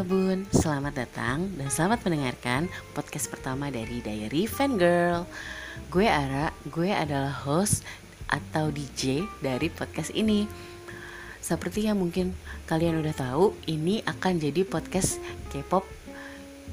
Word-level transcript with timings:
Halo 0.00 0.16
Bun, 0.16 0.48
selamat 0.48 0.96
datang 0.96 1.52
dan 1.60 1.68
selamat 1.68 2.08
mendengarkan 2.08 2.72
podcast 2.96 3.28
pertama 3.28 3.68
dari 3.68 4.00
Diary 4.00 4.48
Fan 4.48 4.80
Girl. 4.80 5.28
Gue 5.92 6.08
Ara, 6.08 6.56
gue 6.64 6.88
adalah 6.88 7.28
host 7.44 7.84
atau 8.24 8.72
DJ 8.72 9.28
dari 9.44 9.68
podcast 9.68 10.08
ini. 10.16 10.48
Seperti 11.44 11.84
yang 11.84 12.00
mungkin 12.00 12.32
kalian 12.64 12.96
udah 12.96 13.12
tahu, 13.12 13.52
ini 13.68 14.00
akan 14.08 14.40
jadi 14.40 14.64
podcast 14.64 15.20
K-pop 15.52 15.84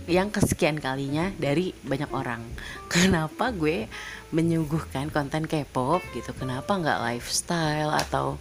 yang 0.08 0.32
kesekian 0.32 0.80
kalinya 0.80 1.28
dari 1.36 1.76
banyak 1.84 2.08
orang. 2.16 2.48
Kenapa 2.96 3.52
gue 3.52 3.92
menyuguhkan 4.32 5.12
konten 5.12 5.52
K-pop 5.52 6.00
gitu? 6.16 6.32
Kenapa 6.32 6.80
nggak 6.80 7.04
lifestyle 7.04 7.92
atau 7.92 8.40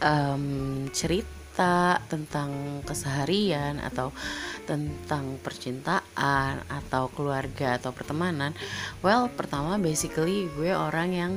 um, 0.00 0.88
cerita? 0.96 1.37
Cerita 1.58 1.98
tentang 2.06 2.50
keseharian 2.86 3.82
atau 3.82 4.14
tentang 4.62 5.42
percintaan 5.42 6.62
atau 6.70 7.10
keluarga 7.10 7.74
atau 7.74 7.90
pertemanan 7.90 8.54
well 9.02 9.26
pertama 9.26 9.74
basically 9.74 10.46
gue 10.54 10.70
orang 10.70 11.10
yang 11.10 11.32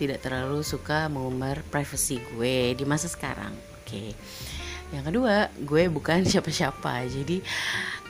tidak 0.00 0.24
terlalu 0.24 0.64
suka 0.64 1.12
mengumbar 1.12 1.60
privacy 1.68 2.16
gue 2.32 2.72
di 2.80 2.88
masa 2.88 3.12
sekarang 3.12 3.52
oke 3.52 3.84
okay. 3.84 4.16
yang 4.88 5.04
kedua 5.04 5.52
gue 5.60 5.92
bukan 5.92 6.24
siapa-siapa 6.32 7.04
jadi 7.04 7.44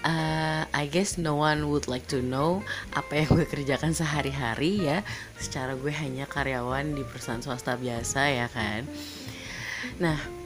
uh, 0.06 0.62
I 0.70 0.86
guess 0.86 1.18
no 1.18 1.42
one 1.42 1.66
would 1.74 1.90
like 1.90 2.06
to 2.14 2.22
know 2.22 2.62
apa 2.94 3.26
yang 3.26 3.34
gue 3.34 3.50
kerjakan 3.50 3.98
sehari-hari 3.98 4.86
ya 4.86 5.02
secara 5.42 5.74
gue 5.74 5.90
hanya 5.90 6.30
karyawan 6.30 6.94
di 6.94 7.02
perusahaan 7.02 7.42
swasta 7.42 7.74
biasa 7.74 8.30
ya 8.30 8.46
kan 8.46 8.86
nah 9.98 10.37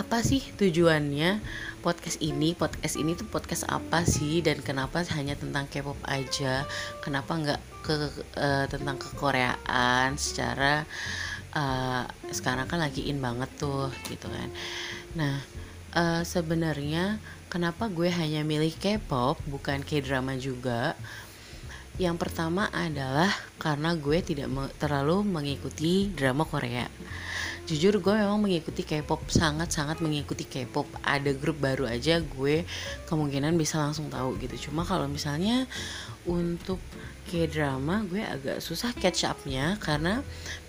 apa 0.00 0.24
sih 0.24 0.40
tujuannya 0.56 1.44
podcast 1.84 2.24
ini? 2.24 2.56
Podcast 2.56 2.96
ini 2.96 3.12
tuh 3.12 3.28
podcast 3.28 3.68
apa 3.68 4.08
sih? 4.08 4.40
Dan 4.40 4.64
kenapa 4.64 5.04
hanya 5.12 5.36
tentang 5.36 5.68
K-pop 5.68 6.00
aja? 6.08 6.64
Kenapa 7.04 7.36
nggak 7.36 7.60
ke 7.84 8.08
uh, 8.40 8.64
tentang 8.72 8.96
kekoreaan 8.96 10.16
secara 10.16 10.88
uh, 11.52 12.08
sekarang 12.32 12.64
kan 12.64 12.80
lagi 12.80 13.12
in 13.12 13.20
banget 13.20 13.52
tuh 13.60 13.92
gitu 14.08 14.24
kan. 14.32 14.48
Nah 15.20 15.36
uh, 15.92 16.24
sebenarnya 16.24 17.20
kenapa 17.52 17.92
gue 17.92 18.08
hanya 18.08 18.40
milih 18.40 18.72
K-pop 18.80 19.36
bukan 19.52 19.84
K-drama 19.84 20.32
juga? 20.40 20.96
Yang 22.00 22.16
pertama 22.24 22.72
adalah 22.72 23.28
karena 23.60 23.92
gue 23.92 24.24
tidak 24.24 24.48
terlalu 24.80 25.28
mengikuti 25.28 26.08
drama 26.08 26.48
Korea 26.48 26.88
jujur 27.68 28.00
gue 28.00 28.14
memang 28.16 28.40
mengikuti 28.40 28.82
K-pop 28.82 29.28
sangat-sangat 29.28 30.00
mengikuti 30.00 30.44
K-pop. 30.48 30.86
Ada 31.04 31.36
grup 31.36 31.60
baru 31.60 31.86
aja 31.86 32.18
gue 32.18 32.64
kemungkinan 33.06 33.54
bisa 33.54 33.78
langsung 33.78 34.08
tahu 34.08 34.36
gitu. 34.40 34.70
Cuma 34.70 34.82
kalau 34.82 35.06
misalnya 35.06 35.68
untuk 36.28 36.82
K-drama 37.30 38.02
gue 38.10 38.20
agak 38.26 38.58
susah 38.58 38.90
catch 38.96 39.22
upnya 39.22 39.78
karena 39.78 40.20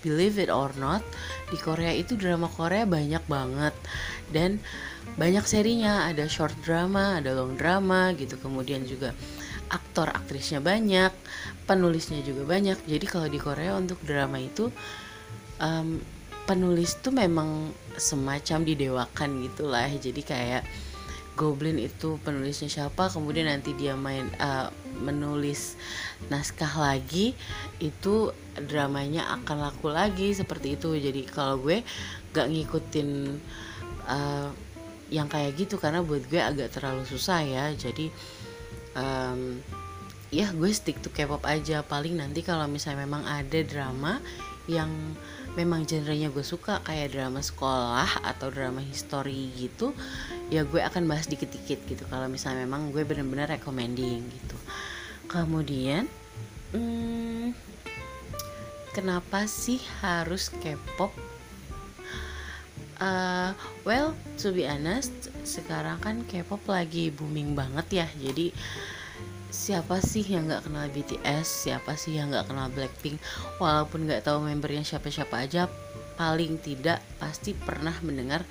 believe 0.06 0.38
it 0.38 0.46
or 0.46 0.70
not 0.78 1.02
di 1.50 1.58
Korea 1.58 1.90
itu 1.90 2.14
drama 2.14 2.46
Korea 2.46 2.86
banyak 2.86 3.24
banget. 3.26 3.74
Dan 4.30 4.62
banyak 5.18 5.44
serinya 5.44 6.06
ada 6.06 6.30
short 6.30 6.54
drama 6.62 7.18
ada 7.18 7.34
long 7.34 7.58
drama 7.58 8.14
gitu. 8.14 8.38
Kemudian 8.38 8.86
juga 8.86 9.10
aktor 9.72 10.12
aktrisnya 10.12 10.62
banyak 10.62 11.10
penulisnya 11.66 12.22
juga 12.22 12.46
banyak. 12.46 12.78
Jadi 12.86 13.06
kalau 13.08 13.26
di 13.26 13.40
Korea 13.40 13.74
untuk 13.74 13.98
drama 14.04 14.38
itu 14.38 14.70
um, 15.58 15.98
penulis 16.44 16.98
tuh 16.98 17.14
memang 17.14 17.70
semacam 17.94 18.66
didewakan 18.66 19.44
gitulah 19.46 19.88
jadi 19.88 20.22
kayak 20.22 20.64
Goblin 21.32 21.80
itu 21.80 22.20
penulisnya 22.20 22.68
siapa 22.68 23.08
kemudian 23.08 23.48
nanti 23.48 23.72
dia 23.72 23.96
main 23.96 24.28
uh, 24.36 24.68
menulis 25.00 25.80
naskah 26.28 26.68
lagi 26.76 27.32
itu 27.80 28.36
dramanya 28.52 29.32
akan 29.40 29.64
laku 29.64 29.88
lagi 29.88 30.36
seperti 30.36 30.76
itu. 30.76 30.92
Jadi 30.92 31.24
kalau 31.24 31.56
gue 31.56 31.80
gak 32.36 32.52
ngikutin 32.52 33.08
uh, 34.04 34.52
yang 35.08 35.28
kayak 35.28 35.56
gitu 35.56 35.80
karena 35.80 36.04
buat 36.04 36.28
gue 36.28 36.40
agak 36.40 36.68
terlalu 36.76 37.08
susah 37.08 37.40
ya. 37.40 37.64
Jadi 37.72 38.12
um, 38.92 39.56
ya 40.28 40.52
gue 40.52 40.68
stick 40.68 41.00
to 41.00 41.08
K-pop 41.08 41.48
aja. 41.48 41.80
Paling 41.80 42.20
nanti 42.20 42.44
kalau 42.44 42.68
misalnya 42.68 43.08
memang 43.08 43.24
ada 43.24 43.60
drama 43.64 44.20
yang 44.68 44.92
memang 45.52 45.84
genrenya 45.84 46.32
gue 46.32 46.44
suka 46.44 46.80
kayak 46.80 47.12
drama 47.12 47.44
sekolah 47.44 48.24
atau 48.24 48.48
drama 48.48 48.80
history 48.80 49.52
gitu 49.52 49.92
ya 50.48 50.64
gue 50.64 50.80
akan 50.80 51.04
bahas 51.08 51.28
dikit-dikit 51.28 51.84
gitu. 51.88 52.04
Kalau 52.08 52.28
misalnya 52.28 52.64
memang 52.64 52.92
gue 52.92 53.04
bener-bener 53.04 53.48
recommending 53.48 54.24
gitu. 54.24 54.56
Kemudian 55.28 56.08
hmm, 56.72 57.52
kenapa 58.96 59.44
sih 59.48 59.80
harus 60.00 60.48
K-pop? 60.60 61.12
Uh, 63.02 63.50
well 63.82 64.14
to 64.38 64.54
be 64.54 64.62
honest 64.62 65.10
sekarang 65.42 65.98
kan 65.98 66.22
K-pop 66.28 66.62
lagi 66.68 67.12
booming 67.12 67.52
banget 67.52 68.04
ya. 68.04 68.06
Jadi 68.16 68.56
siapa 69.52 70.00
sih 70.00 70.24
yang 70.24 70.48
nggak 70.48 70.64
kenal 70.64 70.88
BTS 70.88 71.68
siapa 71.68 71.92
sih 72.00 72.16
yang 72.16 72.32
nggak 72.32 72.48
kenal 72.48 72.72
Blackpink? 72.72 73.20
Walaupun 73.60 74.08
nggak 74.08 74.24
tahu 74.24 74.48
membernya 74.48 74.80
siapa-siapa 74.80 75.44
aja 75.44 75.68
paling 76.16 76.56
tidak 76.60 77.04
pasti 77.20 77.52
pernah 77.52 77.92
mendengar 78.00 78.48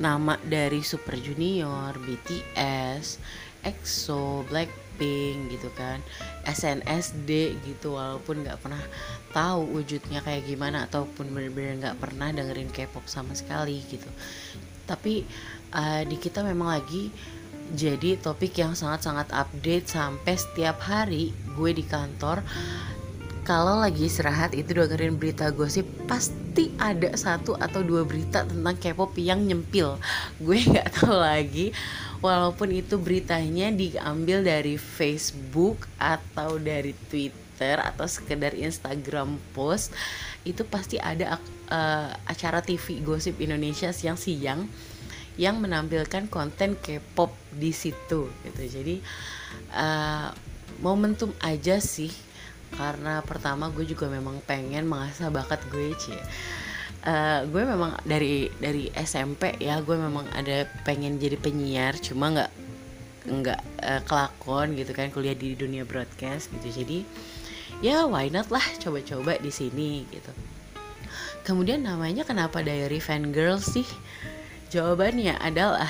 nama 0.00 0.40
dari 0.40 0.80
Super 0.80 1.20
Junior, 1.20 1.92
BTS, 2.00 3.20
EXO, 3.60 4.48
Blackpink 4.48 5.52
gitu 5.52 5.68
kan, 5.76 6.00
SNSD 6.48 7.60
gitu. 7.68 8.00
Walaupun 8.00 8.40
nggak 8.40 8.64
pernah 8.64 8.80
tahu 9.36 9.68
wujudnya 9.76 10.24
kayak 10.24 10.48
gimana 10.48 10.88
ataupun 10.88 11.28
benar-benar 11.28 11.76
nggak 11.76 11.98
pernah 12.00 12.32
dengerin 12.32 12.72
K-pop 12.72 13.04
sama 13.04 13.36
sekali 13.36 13.84
gitu. 13.84 14.08
Tapi 14.88 15.28
uh, 15.76 16.02
di 16.08 16.16
kita 16.16 16.40
memang 16.40 16.80
lagi 16.80 17.12
jadi 17.74 18.16
topik 18.20 18.56
yang 18.56 18.72
sangat-sangat 18.72 19.28
update 19.32 19.86
sampai 19.90 20.34
setiap 20.36 20.80
hari 20.80 21.32
gue 21.56 21.70
di 21.74 21.84
kantor 21.84 22.40
kalau 23.48 23.80
lagi 23.80 24.12
istirahat 24.12 24.52
itu 24.52 24.76
dengerin 24.76 25.16
berita 25.16 25.48
gosip 25.48 25.88
pasti 26.04 26.68
ada 26.76 27.16
satu 27.16 27.56
atau 27.56 27.80
dua 27.80 28.04
berita 28.04 28.44
tentang 28.44 28.76
K-pop 28.76 29.16
yang 29.16 29.40
nyempil. 29.40 29.96
Gue 30.36 30.60
nggak 30.68 31.00
tahu 31.00 31.16
lagi 31.16 31.72
walaupun 32.20 32.76
itu 32.76 33.00
beritanya 33.00 33.72
diambil 33.72 34.44
dari 34.44 34.76
Facebook 34.76 35.88
atau 35.96 36.60
dari 36.60 36.92
Twitter 37.08 37.80
atau 37.80 38.04
sekedar 38.04 38.52
Instagram 38.52 39.40
post 39.56 39.96
itu 40.44 40.60
pasti 40.68 41.00
ada 41.00 41.40
uh, 41.72 42.12
acara 42.28 42.60
TV 42.60 43.00
gosip 43.00 43.40
Indonesia 43.40 43.96
siang-siang 43.96 44.68
yang 45.38 45.62
menampilkan 45.62 46.26
konten 46.26 46.74
K-pop 46.76 47.32
di 47.54 47.70
situ 47.70 48.28
gitu. 48.44 48.62
Jadi 48.66 49.00
uh, 49.72 50.34
momentum 50.82 51.30
aja 51.40 51.78
sih. 51.78 52.10
Karena 52.68 53.24
pertama 53.24 53.72
gue 53.72 53.88
juga 53.88 54.12
memang 54.12 54.44
pengen 54.44 54.84
mengasah 54.84 55.32
bakat 55.32 55.64
gue 55.72 55.96
cie 55.96 56.20
uh, 57.04 57.40
gue 57.46 57.62
memang 57.62 57.96
dari 58.02 58.50
dari 58.58 58.90
SMP 58.92 59.56
ya 59.62 59.78
gue 59.80 59.96
memang 59.96 60.26
ada 60.34 60.66
pengen 60.82 61.20
jadi 61.20 61.38
penyiar 61.38 61.94
cuma 62.00 62.32
nggak 62.32 62.52
nggak 63.28 63.60
uh, 63.84 64.00
kelakon 64.08 64.72
gitu 64.76 64.92
kan 64.96 65.12
kuliah 65.12 65.36
di 65.36 65.52
dunia 65.52 65.84
broadcast 65.84 66.48
gitu. 66.58 66.82
Jadi 66.82 66.98
ya 67.84 68.08
why 68.08 68.32
not 68.32 68.48
lah 68.48 68.64
coba-coba 68.80 69.36
di 69.38 69.52
sini 69.52 70.08
gitu. 70.08 70.32
Kemudian 71.44 71.84
namanya 71.84 72.28
kenapa 72.28 72.60
Diary 72.60 73.00
Fan 73.00 73.32
Girl 73.32 73.60
sih 73.60 73.86
Jawabannya 74.68 75.40
adalah 75.40 75.88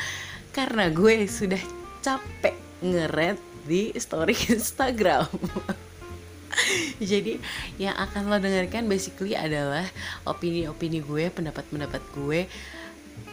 karena 0.56 0.86
gue 0.94 1.26
sudah 1.26 1.58
capek 2.02 2.54
ngeret 2.82 3.38
di 3.66 3.94
story 3.98 4.34
Instagram. 4.34 5.26
Jadi 7.00 7.40
yang 7.80 7.96
akan 7.96 8.28
lo 8.28 8.38
dengarkan 8.38 8.86
basically 8.86 9.32
adalah 9.34 9.86
opini-opini 10.28 11.00
gue, 11.02 11.32
pendapat-pendapat 11.32 12.02
gue, 12.12 12.46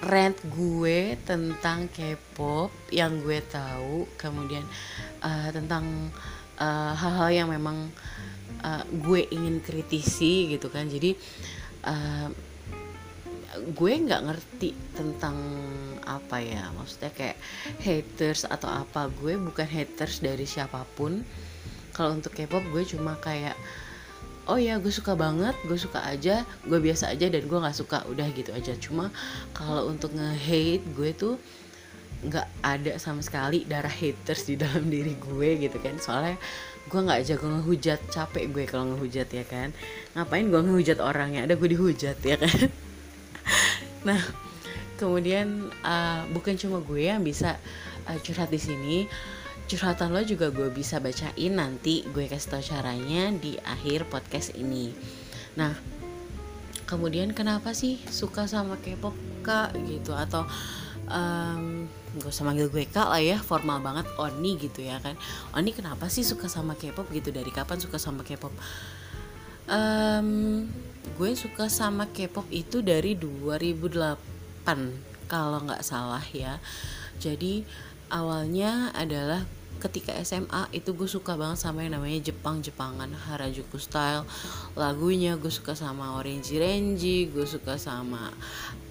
rant 0.06 0.38
gue 0.56 1.19
tentang 1.27 1.92
K-pop 1.92 2.71
yang 2.89 3.19
gue 3.21 3.44
tahu, 3.51 4.07
kemudian 4.15 4.63
uh, 5.19 5.50
tentang 5.51 6.09
eh, 6.59 6.94
hal-hal 6.95 7.30
uh, 7.30 7.35
yang 7.35 7.50
memang 7.51 7.92
uh, 8.63 8.83
gue 8.88 9.27
ingin 9.30 9.59
kritisi 9.59 10.56
gitu 10.56 10.71
kan. 10.71 10.88
Jadi 10.88 11.13
uh, 11.83 12.31
gue 13.57 13.91
nggak 14.05 14.21
ngerti 14.29 14.69
tentang 14.93 15.37
apa 16.05 16.37
ya. 16.41 16.69
Maksudnya 16.77 17.11
kayak 17.13 17.37
haters 17.81 18.45
atau 18.45 18.69
apa 18.69 19.09
gue 19.09 19.37
bukan 19.37 19.65
haters 19.65 20.21
dari 20.21 20.45
siapa 20.45 20.85
pun. 20.93 21.25
Kalau 21.93 22.15
untuk 22.15 22.31
K-pop 22.37 22.63
gue 22.69 22.83
cuma 22.85 23.17
kayak 23.19 23.57
oh 24.49 24.57
ya 24.57 24.81
gue 24.81 24.89
suka 24.89 25.13
banget 25.13 25.53
gue 25.69 25.77
suka 25.77 26.01
aja 26.09 26.41
gue 26.65 26.79
biasa 26.81 27.13
aja 27.13 27.29
dan 27.29 27.43
gue 27.45 27.59
nggak 27.59 27.77
suka. 27.77 28.05
Udah 28.05 28.29
gitu 28.33 28.53
aja. 28.53 28.73
Cuma 28.77 29.09
kalau 29.57 29.89
untuk 29.89 30.13
nge-hate 30.13 30.85
gue 30.93 31.11
tuh 31.17 31.35
nggak 32.19 32.47
ada 32.61 32.99
sama 32.99 33.23
sekali 33.23 33.63
darah 33.63 33.91
haters 33.91 34.43
di 34.45 34.59
dalam 34.59 34.89
diri 34.93 35.17
gue 35.17 35.49
gitu 35.65 35.81
kan. 35.81 35.97
Soalnya 35.97 36.37
gue 36.89 36.99
nggak 37.01 37.21
jago 37.25 37.49
ngehujat 37.49 37.99
capek 38.13 38.45
gue 38.53 38.63
kalau 38.69 38.93
ngehujat 38.93 39.29
ya 39.33 39.45
kan. 39.45 39.73
Ngapain 40.13 40.45
gue 40.45 40.61
ngehujat 40.61 41.01
orang 41.01 41.33
ya 41.33 41.49
ada 41.49 41.57
gue 41.57 41.69
dihujat 41.73 42.21
ya 42.21 42.37
kan 42.37 42.69
nah 44.07 44.19
kemudian 44.99 45.71
uh, 45.83 46.27
bukan 46.35 46.59
cuma 46.59 46.83
gue 46.83 47.07
yang 47.07 47.23
bisa 47.23 47.55
uh, 48.07 48.19
curhat 48.19 48.51
di 48.51 48.59
sini 48.59 48.97
curhatan 49.69 50.09
lo 50.09 50.25
juga 50.25 50.49
gue 50.49 50.73
bisa 50.73 50.97
bacain 50.97 51.53
nanti 51.53 52.01
gue 52.09 52.25
kasih 52.25 52.49
tau 52.57 52.63
caranya 52.65 53.29
di 53.37 53.53
akhir 53.61 54.09
podcast 54.09 54.57
ini. 54.57 54.89
Nah 55.53 55.77
kemudian 56.89 57.37
kenapa 57.37 57.77
sih 57.77 58.01
suka 58.09 58.49
sama 58.49 58.81
K-pop 58.81 59.13
kak? 59.45 59.77
Gitu 59.85 60.09
atau 60.09 60.49
um, 61.05 61.85
gak 62.17 62.33
usah 62.33 62.49
manggil 62.49 62.73
gue 62.73 62.89
kak 62.89 63.13
lah 63.13 63.21
ya 63.21 63.37
formal 63.37 63.77
banget 63.77 64.09
Oni 64.17 64.57
gitu 64.57 64.81
ya 64.81 64.97
kan. 65.05 65.13
Oni 65.53 65.69
kenapa 65.69 66.09
sih 66.09 66.25
suka 66.25 66.49
sama 66.49 66.73
K-pop 66.73 67.05
gitu? 67.13 67.29
Dari 67.29 67.53
kapan 67.53 67.77
suka 67.77 68.01
sama 68.01 68.25
K-pop? 68.25 68.51
Um, 69.69 70.65
gue 71.17 71.31
suka 71.35 71.71
sama 71.71 72.07
K-pop 72.11 72.47
itu 72.51 72.83
dari 72.83 73.15
2008 73.15 74.67
kalau 75.29 75.59
nggak 75.63 75.85
salah 75.85 76.23
ya. 76.33 76.59
Jadi 77.19 77.63
awalnya 78.09 78.91
adalah 78.95 79.45
ketika 79.79 80.11
SMA 80.21 80.67
itu 80.75 80.91
gue 80.91 81.07
suka 81.07 81.39
banget 81.39 81.63
sama 81.63 81.87
yang 81.87 81.95
namanya 81.95 82.19
Jepang 82.19 82.59
Jepangan 82.59 83.09
Harajuku 83.15 83.79
style. 83.79 84.27
Lagunya 84.75 85.39
gue 85.39 85.49
suka 85.49 85.73
sama 85.73 86.19
Orange 86.19 86.59
Renji 86.59 87.31
gue 87.31 87.47
suka 87.47 87.79
sama 87.79 88.29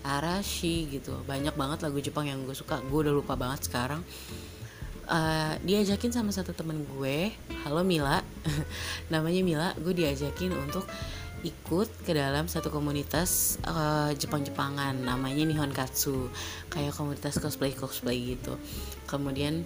Arashi 0.03 0.89
gitu. 0.89 1.21
Banyak 1.29 1.55
banget 1.55 1.85
lagu 1.85 2.01
Jepang 2.01 2.25
yang 2.25 2.41
gue 2.49 2.57
suka 2.57 2.81
gue 2.81 2.99
udah 3.05 3.13
lupa 3.13 3.37
banget 3.37 3.69
sekarang. 3.69 4.01
Uh, 5.09 5.57
diajakin 5.65 6.13
sama 6.13 6.29
satu 6.37 6.53
temen 6.53 6.85
gue 6.97 7.33
halo 7.65 7.85
Mila. 7.85 8.25
Namanya 9.13 9.41
Mila 9.45 9.69
gue 9.77 9.93
diajakin 9.93 10.57
untuk 10.57 10.89
ikut 11.47 11.89
ke 12.03 12.13
dalam 12.19 12.51
satu 12.51 12.75
komunitas 12.75 13.63
uh, 13.63 14.11
Jepang-Jepangan 14.11 15.07
namanya 15.07 15.47
Nihon 15.47 15.71
Katsu 15.71 16.27
kayak 16.67 16.99
komunitas 16.99 17.39
cosplay 17.39 17.71
cosplay 17.71 18.35
gitu. 18.35 18.59
Kemudian 19.07 19.63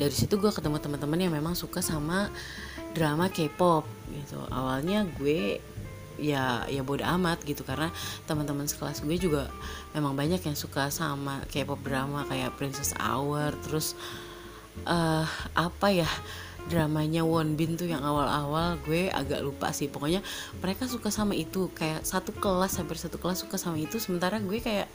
dari 0.00 0.14
situ 0.16 0.40
gue 0.40 0.48
ketemu 0.48 0.80
teman-teman 0.80 1.20
yang 1.20 1.32
memang 1.36 1.52
suka 1.52 1.84
sama 1.84 2.32
drama 2.96 3.28
K-pop 3.28 3.84
gitu. 4.16 4.40
Awalnya 4.48 5.04
gue 5.20 5.60
ya 6.16 6.64
ya 6.68 6.80
bodo 6.80 7.04
amat 7.04 7.44
gitu. 7.44 7.68
Karena 7.68 7.92
teman-teman 8.24 8.64
sekelas 8.64 9.04
gue 9.04 9.16
juga 9.20 9.52
memang 9.92 10.16
banyak 10.16 10.40
yang 10.40 10.56
suka 10.56 10.88
sama 10.88 11.44
K-pop 11.52 11.84
drama 11.84 12.24
kayak 12.24 12.56
Princess 12.56 12.96
Hour 12.96 13.52
terus 13.68 13.92
uh, 14.88 15.28
apa 15.52 15.88
ya 15.92 16.08
dramanya 16.70 17.26
Wonbin 17.26 17.74
tuh 17.74 17.90
yang 17.90 18.02
awal-awal 18.02 18.78
gue 18.86 19.10
agak 19.10 19.42
lupa 19.42 19.74
sih. 19.74 19.90
Pokoknya 19.90 20.22
mereka 20.62 20.86
suka 20.86 21.10
sama 21.10 21.34
itu 21.34 21.72
kayak 21.74 22.06
satu 22.06 22.30
kelas 22.36 22.78
hampir 22.78 22.98
satu 22.98 23.18
kelas 23.18 23.42
suka 23.42 23.58
sama 23.58 23.80
itu. 23.80 23.98
Sementara 23.98 24.38
gue 24.38 24.58
kayak 24.62 24.86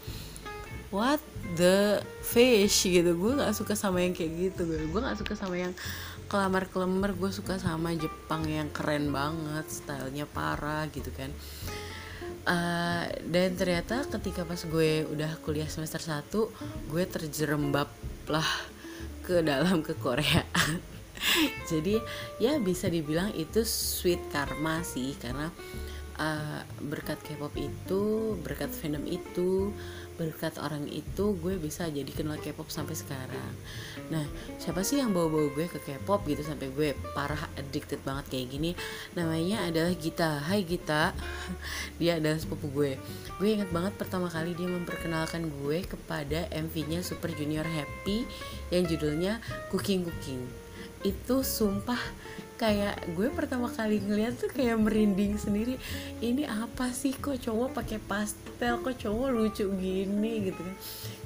what 0.93 1.19
the 1.59 1.99
fish? 2.23 2.87
gitu. 2.87 3.15
Gue 3.17 3.31
nggak 3.35 3.55
suka 3.55 3.73
sama 3.75 4.03
yang 4.03 4.15
kayak 4.15 4.31
gitu 4.51 4.67
gue. 4.67 4.87
Gue 4.87 4.99
nggak 5.03 5.19
suka 5.19 5.33
sama 5.35 5.59
yang 5.59 5.73
kelamar 6.27 6.67
kelemar 6.67 7.15
gue 7.15 7.31
suka 7.31 7.55
sama 7.55 7.95
Jepang 7.95 8.43
yang 8.47 8.67
keren 8.71 9.11
banget 9.15 9.67
stylenya 9.71 10.27
parah 10.27 10.87
gitu 10.91 11.11
kan. 11.15 11.31
Uh, 12.47 13.03
dan 13.27 13.59
ternyata 13.59 14.07
ketika 14.07 14.47
pas 14.47 14.63
gue 14.63 15.03
udah 15.11 15.35
kuliah 15.43 15.67
semester 15.67 15.99
1 15.99 16.31
gue 16.87 17.03
terjerembab 17.03 17.91
lah 18.31 18.47
ke 19.27 19.43
dalam 19.43 19.83
ke 19.83 19.91
Korea 19.99 20.47
jadi 21.71 22.01
ya 22.41 22.57
bisa 22.61 22.87
dibilang 22.87 23.33
itu 23.33 23.63
sweet 23.65 24.21
karma 24.29 24.81
sih 24.85 25.15
karena 25.17 25.51
uh, 26.17 26.61
berkat 26.81 27.21
K-pop 27.21 27.53
itu 27.57 28.35
berkat 28.41 28.73
fandom 28.73 29.05
itu 29.05 29.71
berkat 30.17 30.57
orang 30.57 30.89
itu 30.89 31.37
gue 31.37 31.61
bisa 31.61 31.85
jadi 31.93 32.09
kenal 32.09 32.41
K-pop 32.41 32.73
sampai 32.73 32.97
sekarang. 32.97 33.53
Nah 34.09 34.25
siapa 34.57 34.81
sih 34.81 34.97
yang 34.97 35.13
bawa-bawa 35.13 35.53
gue 35.53 35.69
ke 35.69 35.77
K-pop 35.77 36.25
gitu 36.25 36.41
sampai 36.41 36.73
gue 36.73 36.97
parah 37.13 37.37
addicted 37.53 38.01
banget 38.01 38.25
kayak 38.33 38.47
gini? 38.49 38.71
Namanya 39.13 39.69
adalah 39.69 39.93
Gita. 39.93 40.41
Hai 40.41 40.65
Gita. 40.65 41.13
Dia 42.01 42.17
adalah 42.17 42.41
sepupu 42.41 42.65
gue. 42.73 42.97
Gue 43.37 43.61
inget 43.61 43.69
banget 43.69 43.93
pertama 43.93 44.25
kali 44.25 44.57
dia 44.57 44.65
memperkenalkan 44.65 45.53
gue 45.61 45.85
kepada 45.85 46.49
MV-nya 46.49 47.05
Super 47.05 47.29
Junior 47.37 47.69
Happy 47.69 48.25
yang 48.73 48.89
judulnya 48.89 49.37
Cooking 49.69 50.01
Cooking 50.09 50.66
itu 51.05 51.45
sumpah 51.45 51.99
kayak 52.57 53.13
gue 53.13 53.29
pertama 53.29 53.69
kali 53.69 54.01
ngeliat 54.01 54.41
tuh 54.41 54.49
kayak 54.49 54.81
merinding 54.81 55.37
sendiri. 55.37 55.77
Ini 56.19 56.49
apa 56.49 56.89
sih? 56.89 57.13
Kok 57.13 57.37
cowok 57.37 57.69
pakai 57.77 58.01
pastel? 58.01 58.81
Kok 58.81 58.97
cowok 58.97 59.29
lucu 59.29 59.65
gini 59.77 60.49
gitu 60.49 60.59
kan? 60.65 60.75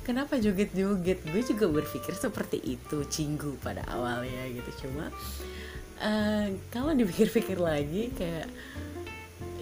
Kenapa 0.03 0.35
joget-joget? 0.35 1.23
Gue 1.23 1.41
juga 1.47 1.65
berpikir 1.71 2.13
seperti 2.19 2.59
itu 2.59 3.07
cinggu 3.07 3.55
pada 3.63 3.87
awalnya 3.87 4.43
gitu. 4.51 4.87
Cuma 4.87 5.07
uh, 6.03 6.45
kalau 6.67 6.91
dipikir-pikir 6.91 7.57
lagi 7.63 8.11
kayak 8.11 8.51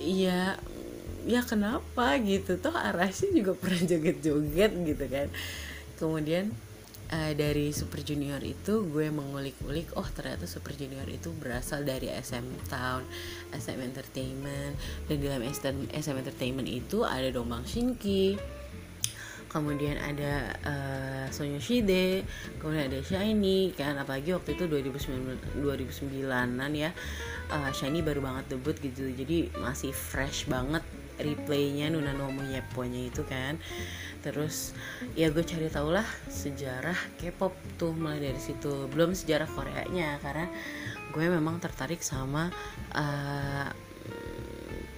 ya 0.01 0.57
ya 1.29 1.41
kenapa 1.45 2.17
gitu? 2.17 2.57
Toh 2.57 2.73
Arashi 2.73 3.29
juga 3.29 3.53
pernah 3.53 3.85
joget-joget 3.85 4.73
gitu 4.73 5.06
kan. 5.06 5.27
Kemudian 6.01 6.50
uh, 7.11 7.33
dari 7.33 7.73
Super 7.73 8.01
Junior 8.06 8.41
itu 8.41 8.85
gue 8.89 9.09
mengulik-ulik 9.09 9.94
oh 9.97 10.07
ternyata 10.13 10.45
Super 10.45 10.73
Junior 10.77 11.06
itu 11.09 11.33
berasal 11.35 11.85
dari 11.85 12.09
SM 12.09 12.69
Town, 12.69 13.06
SM 13.53 13.79
Entertainment. 13.81 14.77
Dan 15.09 15.17
dalam 15.21 15.41
SM 15.45 16.15
Entertainment 16.15 16.69
itu 16.69 17.06
ada 17.06 17.29
Dombang 17.29 17.65
Shinki 17.65 18.38
kemudian 19.50 19.97
ada 19.97 20.53
uh, 20.61 21.25
Sonyo 21.33 21.57
Shide, 21.57 22.21
kemudian 22.61 22.85
ada 22.85 23.01
Shiny 23.01 23.73
kan 23.73 23.97
apalagi 23.97 24.38
waktu 24.38 24.53
itu 24.53 24.69
2009 24.69 25.65
2009-an 25.65 26.71
ya 26.77 26.94
uh, 27.50 27.73
Shiny 27.73 28.06
baru 28.06 28.21
banget 28.21 28.56
debut 28.56 28.78
gitu. 28.78 29.09
Jadi 29.09 29.49
masih 29.57 29.92
fresh 29.92 30.45
banget 30.45 30.85
replaynya 31.19 31.92
Nuna 31.92 32.16
Nomo 32.16 32.45
Yeponya 32.47 33.11
itu 33.11 33.28
kan 33.28 33.59
terus 34.19 34.76
ya 35.16 35.31
gue 35.31 35.44
cari 35.44 35.71
tau 35.71 35.90
lah 35.90 36.06
sejarah 36.28 36.97
K-pop 37.19 37.56
tuh 37.80 37.95
mulai 37.95 38.19
dari 38.19 38.40
situ. 38.40 38.88
Belum 38.92 39.16
sejarah 39.16 39.47
Koreanya 39.47 40.19
karena 40.19 40.47
gue 41.09 41.26
memang 41.26 41.57
tertarik 41.57 42.04
sama 42.06 42.54
uh, 42.94 43.68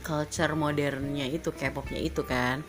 culture 0.01 0.53
modernnya 0.57 1.29
itu 1.29 1.53
K-popnya 1.53 2.01
itu 2.01 2.25
kan. 2.25 2.65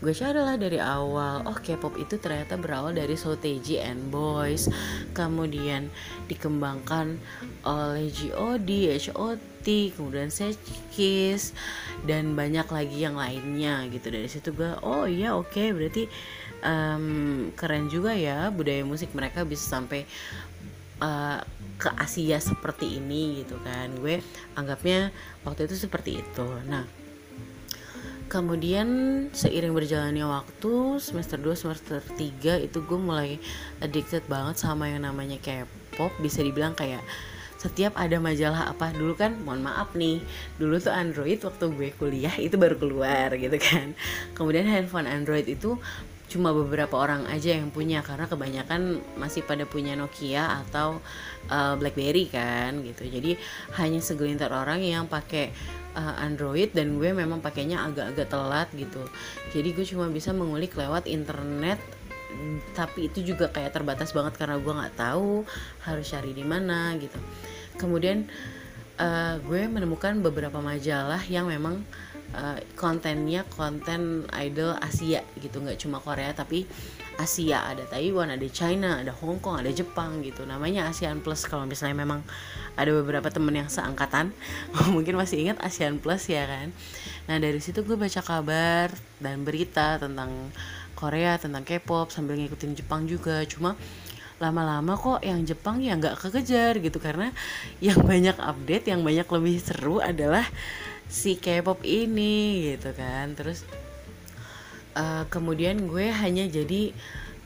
Gue 0.00 0.16
cari 0.16 0.40
lah 0.40 0.56
dari 0.56 0.80
awal 0.80 1.44
oh 1.44 1.58
K-pop 1.58 1.98
itu 2.00 2.16
ternyata 2.16 2.56
berawal 2.56 2.96
dari 2.96 3.18
Soteji 3.18 3.82
and 3.82 4.08
Boys. 4.08 4.70
Kemudian 5.12 5.92
dikembangkan 6.30 7.18
oleh 7.66 8.08
G.O.D, 8.10 8.70
H.O.T, 8.96 9.66
kemudian 9.98 10.30
Kiss 10.94 11.52
dan 12.06 12.38
banyak 12.38 12.66
lagi 12.70 12.98
yang 13.02 13.18
lainnya 13.18 13.84
gitu. 13.90 14.08
Dari 14.08 14.30
situ 14.30 14.54
gue 14.54 14.72
oh 14.80 15.04
iya 15.04 15.34
oke 15.34 15.52
okay, 15.52 15.74
berarti 15.74 16.06
um, 16.62 17.06
keren 17.54 17.86
juga 17.90 18.14
ya 18.14 18.48
budaya 18.48 18.82
musik 18.86 19.12
mereka 19.12 19.42
bisa 19.46 19.78
sampai 19.78 20.06
uh, 21.00 21.40
ke 21.76 21.90
Asia 21.96 22.40
seperti 22.40 22.96
ini 23.00 23.44
gitu 23.44 23.60
kan. 23.60 23.92
Gue 24.00 24.24
anggapnya 24.56 25.12
waktu 25.44 25.68
itu 25.68 25.76
seperti 25.76 26.20
itu. 26.24 26.46
Nah 26.68 26.84
kemudian 28.26 28.88
seiring 29.30 29.70
berjalannya 29.70 30.26
waktu 30.26 30.98
semester 30.98 31.38
2 31.38 31.54
semester 31.54 32.02
3 32.02 32.66
itu 32.66 32.78
gue 32.82 32.98
mulai 32.98 33.38
addicted 33.78 34.26
banget 34.26 34.58
sama 34.58 34.90
yang 34.90 35.06
namanya 35.06 35.38
K-pop. 35.38 36.10
Bisa 36.18 36.42
dibilang 36.42 36.74
kayak 36.74 37.04
setiap 37.56 37.96
ada 37.96 38.20
majalah 38.20 38.68
apa 38.68 38.92
dulu 38.92 39.16
kan 39.16 39.32
mohon 39.42 39.64
maaf 39.64 39.96
nih 39.96 40.20
dulu 40.60 40.76
tuh 40.76 40.92
Android 40.92 41.40
waktu 41.40 41.64
gue 41.72 41.88
kuliah 41.96 42.34
itu 42.36 42.54
baru 42.60 42.76
keluar 42.76 43.32
gitu 43.36 43.56
kan. 43.56 43.92
Kemudian 44.36 44.68
handphone 44.68 45.08
Android 45.08 45.48
itu 45.48 45.80
cuma 46.26 46.50
beberapa 46.50 46.98
orang 46.98 47.26
aja 47.30 47.54
yang 47.54 47.70
punya 47.70 48.02
karena 48.02 48.26
kebanyakan 48.26 48.98
masih 49.14 49.46
pada 49.46 49.62
punya 49.62 49.94
Nokia 49.94 50.66
atau 50.66 50.98
uh, 51.50 51.74
BlackBerry 51.78 52.26
kan 52.26 52.82
gitu. 52.82 53.06
Jadi 53.06 53.38
hanya 53.78 54.02
segelintir 54.02 54.50
orang 54.50 54.82
yang 54.82 55.06
pakai 55.06 55.54
uh, 55.94 56.14
Android 56.18 56.74
dan 56.74 56.98
gue 56.98 57.14
memang 57.14 57.38
pakainya 57.38 57.86
agak-agak 57.86 58.26
telat 58.26 58.68
gitu. 58.74 59.06
Jadi 59.54 59.68
gue 59.70 59.86
cuma 59.86 60.10
bisa 60.10 60.34
mengulik 60.34 60.74
lewat 60.74 61.06
internet 61.06 61.78
tapi 62.76 63.08
itu 63.08 63.24
juga 63.24 63.48
kayak 63.48 63.72
terbatas 63.72 64.12
banget 64.12 64.36
karena 64.36 64.60
gue 64.60 64.68
nggak 64.68 64.96
tahu 64.98 65.46
harus 65.88 66.06
cari 66.10 66.36
di 66.36 66.44
mana 66.44 66.92
gitu. 67.00 67.16
Kemudian 67.80 68.28
uh, 69.00 69.40
gue 69.40 69.62
menemukan 69.68 70.20
beberapa 70.20 70.60
majalah 70.60 71.22
yang 71.28 71.48
memang 71.48 71.80
kontennya 72.76 73.48
konten 73.48 74.28
idol 74.36 74.76
Asia 74.76 75.24
gitu 75.40 75.64
nggak 75.64 75.80
cuma 75.80 75.98
Korea 76.02 76.36
tapi 76.36 76.68
Asia. 77.16 77.64
Ada 77.64 77.88
Taiwan 77.88 78.28
ada 78.28 78.44
China 78.52 79.00
ada 79.00 79.12
Hong 79.16 79.40
Kong 79.40 79.64
ada 79.64 79.72
Jepang 79.72 80.20
gitu. 80.20 80.44
Namanya 80.44 80.92
ASEAN 80.92 81.24
Plus. 81.24 81.48
Kalau 81.48 81.64
misalnya 81.64 81.96
memang 81.96 82.20
ada 82.76 82.92
beberapa 82.92 83.32
temen 83.32 83.56
yang 83.56 83.72
seangkatan 83.72 84.36
mungkin 84.94 85.16
masih 85.16 85.48
ingat 85.48 85.58
ASEAN 85.64 85.96
Plus 85.98 86.28
ya 86.28 86.44
kan? 86.44 86.70
Nah 87.26 87.40
dari 87.40 87.58
situ 87.58 87.80
gue 87.82 87.96
baca 87.96 88.20
kabar 88.20 88.92
dan 89.18 89.42
berita 89.42 89.96
tentang 89.96 90.52
Korea 90.96 91.36
tentang 91.36 91.64
K-pop 91.64 92.12
sambil 92.12 92.36
ngikutin 92.40 92.76
Jepang 92.76 93.08
juga. 93.08 93.44
Cuma 93.48 93.76
lama-lama 94.36 95.00
kok 95.00 95.24
yang 95.24 95.48
Jepang 95.48 95.80
ya 95.80 95.96
nggak 95.96 96.20
kekejar 96.20 96.76
gitu 96.84 97.00
karena 97.00 97.32
yang 97.80 97.96
banyak 98.04 98.36
update 98.36 98.84
yang 98.92 99.00
banyak 99.00 99.24
lebih 99.24 99.56
seru 99.56 99.96
adalah 100.04 100.44
si 101.06 101.38
K-pop 101.38 101.82
ini 101.86 102.74
gitu 102.74 102.92
kan. 102.94 103.34
Terus 103.38 103.62
uh, 104.98 105.24
kemudian 105.30 105.86
gue 105.86 106.10
hanya 106.10 106.46
jadi 106.46 106.90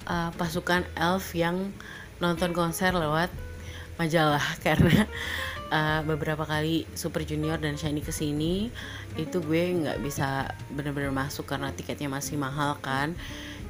uh, 0.09 0.31
pasukan 0.37 0.87
elf 0.97 1.33
yang 1.37 1.73
nonton 2.21 2.53
konser 2.53 2.93
lewat 2.93 3.29
majalah. 4.01 4.43
Karena 4.67 5.05
uh, 5.71 6.01
beberapa 6.05 6.45
kali 6.45 6.85
Super 6.93 7.25
Junior 7.25 7.57
dan 7.57 7.79
Shiny 7.79 8.03
ke 8.05 8.13
sini 8.13 8.69
itu 9.17 9.43
gue 9.43 9.63
nggak 9.87 9.99
bisa 10.03 10.51
bener-bener 10.71 11.11
masuk 11.11 11.51
karena 11.51 11.75
tiketnya 11.75 12.11
masih 12.11 12.37
mahal 12.37 12.77
kan. 12.83 13.15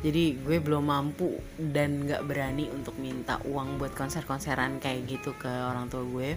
Jadi 0.00 0.40
gue 0.40 0.56
belum 0.64 0.88
mampu 0.88 1.36
dan 1.60 2.08
nggak 2.08 2.24
berani 2.24 2.72
untuk 2.72 2.96
minta 2.96 3.36
uang 3.44 3.76
buat 3.76 3.92
konser-konseran 3.92 4.80
kayak 4.80 5.04
gitu 5.04 5.36
ke 5.36 5.48
orang 5.48 5.92
tua 5.92 6.04
gue. 6.08 6.30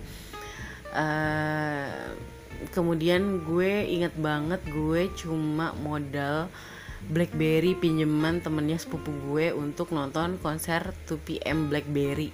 Uh, 0.93 2.12
kemudian 2.72 3.43
gue 3.45 3.86
inget 3.86 4.13
banget 4.17 4.62
gue 4.69 5.10
cuma 5.17 5.72
modal 5.79 6.50
Blackberry 7.03 7.75
pinjaman 7.75 8.39
temennya 8.39 8.79
sepupu 8.79 9.12
gue 9.27 9.51
untuk 9.51 9.91
nonton 9.91 10.39
konser 10.39 10.95
2PM 11.03 11.67
Blackberry 11.67 12.31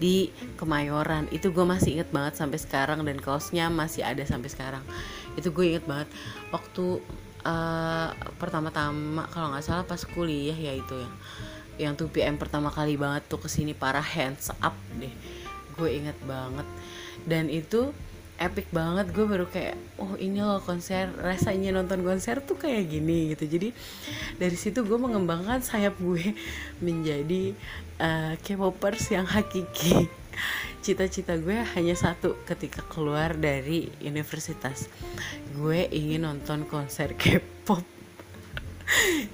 di 0.00 0.32
Kemayoran. 0.56 1.28
Itu 1.28 1.52
gue 1.52 1.64
masih 1.68 2.00
inget 2.00 2.08
banget 2.08 2.40
sampai 2.40 2.56
sekarang 2.56 3.04
dan 3.04 3.20
kaosnya 3.20 3.68
masih 3.68 4.08
ada 4.08 4.24
sampai 4.24 4.48
sekarang. 4.48 4.84
Itu 5.36 5.52
gue 5.52 5.76
inget 5.76 5.84
banget. 5.84 6.08
Waktu 6.48 7.04
uh, 7.44 8.10
pertama-tama 8.40 9.28
kalau 9.28 9.52
nggak 9.52 9.64
salah 9.64 9.84
pas 9.84 10.00
kuliah 10.08 10.56
ya 10.56 10.72
itu 10.72 10.94
ya. 10.96 11.10
Yang 11.78 12.10
2 12.10 12.14
PM 12.16 12.36
pertama 12.40 12.72
kali 12.74 12.98
banget 12.98 13.28
tuh 13.30 13.38
ke 13.38 13.46
sini 13.46 13.76
para 13.76 14.00
hands 14.00 14.50
up 14.64 14.74
deh. 14.98 15.12
Gue 15.76 16.00
inget 16.00 16.16
banget. 16.24 16.66
Dan 17.28 17.52
itu 17.52 17.92
epic 18.38 18.70
banget. 18.70 19.10
Gue 19.10 19.26
baru 19.26 19.46
kayak 19.50 19.76
oh 19.98 20.14
ini 20.16 20.40
loh 20.40 20.62
konser. 20.62 21.10
Rasanya 21.18 21.74
nonton 21.74 22.06
konser 22.06 22.40
tuh 22.40 22.56
kayak 22.56 22.88
gini 22.88 23.34
gitu. 23.34 23.44
Jadi 23.50 23.74
dari 24.38 24.56
situ 24.56 24.86
gue 24.86 24.98
mengembangkan 24.98 25.60
sayap 25.60 25.98
gue 25.98 26.32
menjadi 26.86 27.52
uh, 27.98 28.34
K-popers 28.40 29.10
yang 29.12 29.26
hakiki. 29.26 30.06
Cita-cita 30.86 31.34
gue 31.36 31.58
hanya 31.74 31.98
satu 31.98 32.38
ketika 32.46 32.80
keluar 32.86 33.34
dari 33.34 33.90
universitas. 34.00 34.86
Gue 35.58 35.90
ingin 35.90 36.24
nonton 36.24 36.64
konser 36.64 37.12
K-pop. 37.20 37.82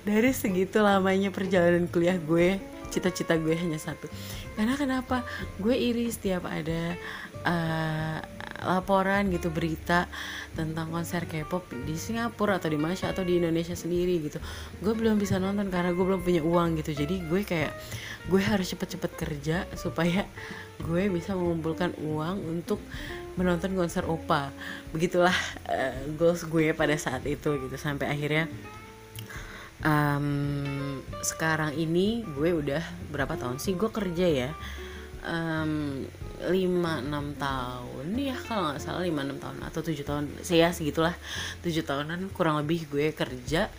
Dari 0.02 0.34
segitu 0.34 0.82
lamanya 0.82 1.30
perjalanan 1.30 1.86
kuliah 1.86 2.18
gue 2.18 2.58
cita-cita 2.94 3.34
gue 3.34 3.58
hanya 3.58 3.78
satu. 3.78 4.06
Karena 4.54 4.78
kenapa? 4.78 5.26
Gue 5.58 5.74
iri 5.74 6.06
setiap 6.14 6.46
ada 6.46 6.94
uh, 7.42 8.18
laporan 8.64 9.28
gitu 9.30 9.52
berita 9.52 10.08
tentang 10.56 10.90
konser 10.90 11.28
K-pop 11.28 11.68
di 11.84 11.94
Singapura 11.94 12.56
atau 12.56 12.72
di 12.72 12.78
Malaysia 12.80 13.10
atau 13.10 13.22
di 13.22 13.38
Indonesia 13.38 13.76
sendiri 13.76 14.24
gitu. 14.24 14.38
Gue 14.80 14.96
belum 14.96 15.20
bisa 15.20 15.36
nonton 15.36 15.68
karena 15.68 15.92
gue 15.92 16.04
belum 16.04 16.22
punya 16.24 16.42
uang 16.42 16.80
gitu. 16.80 16.96
Jadi 16.96 17.24
gue 17.28 17.42
kayak 17.44 17.72
gue 18.30 18.40
harus 18.40 18.72
cepet-cepet 18.72 19.12
kerja 19.14 19.56
supaya 19.82 20.24
gue 20.80 21.02
bisa 21.12 21.36
mengumpulkan 21.36 21.92
uang 22.00 22.40
untuk 22.48 22.80
menonton 23.34 23.74
konser 23.74 24.06
opa 24.06 24.54
begitulah 24.94 25.34
uh, 25.66 26.06
goals 26.14 26.46
gue 26.46 26.72
pada 26.72 26.96
saat 26.96 27.22
itu 27.28 27.54
gitu. 27.68 27.76
Sampai 27.76 28.08
akhirnya 28.08 28.48
um, 29.84 30.98
sekarang 31.20 31.76
ini 31.76 32.24
gue 32.24 32.50
udah 32.56 32.82
berapa 33.12 33.36
tahun 33.36 33.60
sih? 33.60 33.76
Gue 33.76 33.92
kerja 33.92 34.26
ya. 34.26 34.50
Um, 35.24 36.04
5-6 36.50 37.40
tahun. 37.40 38.06
Ya 38.16 38.36
kalau 38.36 38.70
nggak 38.70 38.80
salah 38.82 39.02
5-6 39.02 39.42
tahun 39.42 39.58
atau 39.64 39.80
7 39.80 40.08
tahun. 40.08 40.24
Saya 40.44 40.70
segitulah. 40.70 41.14
7 41.64 41.84
tahunan 41.84 42.30
kurang 42.34 42.60
lebih 42.60 42.88
gue 42.90 43.12
kerja. 43.12 43.72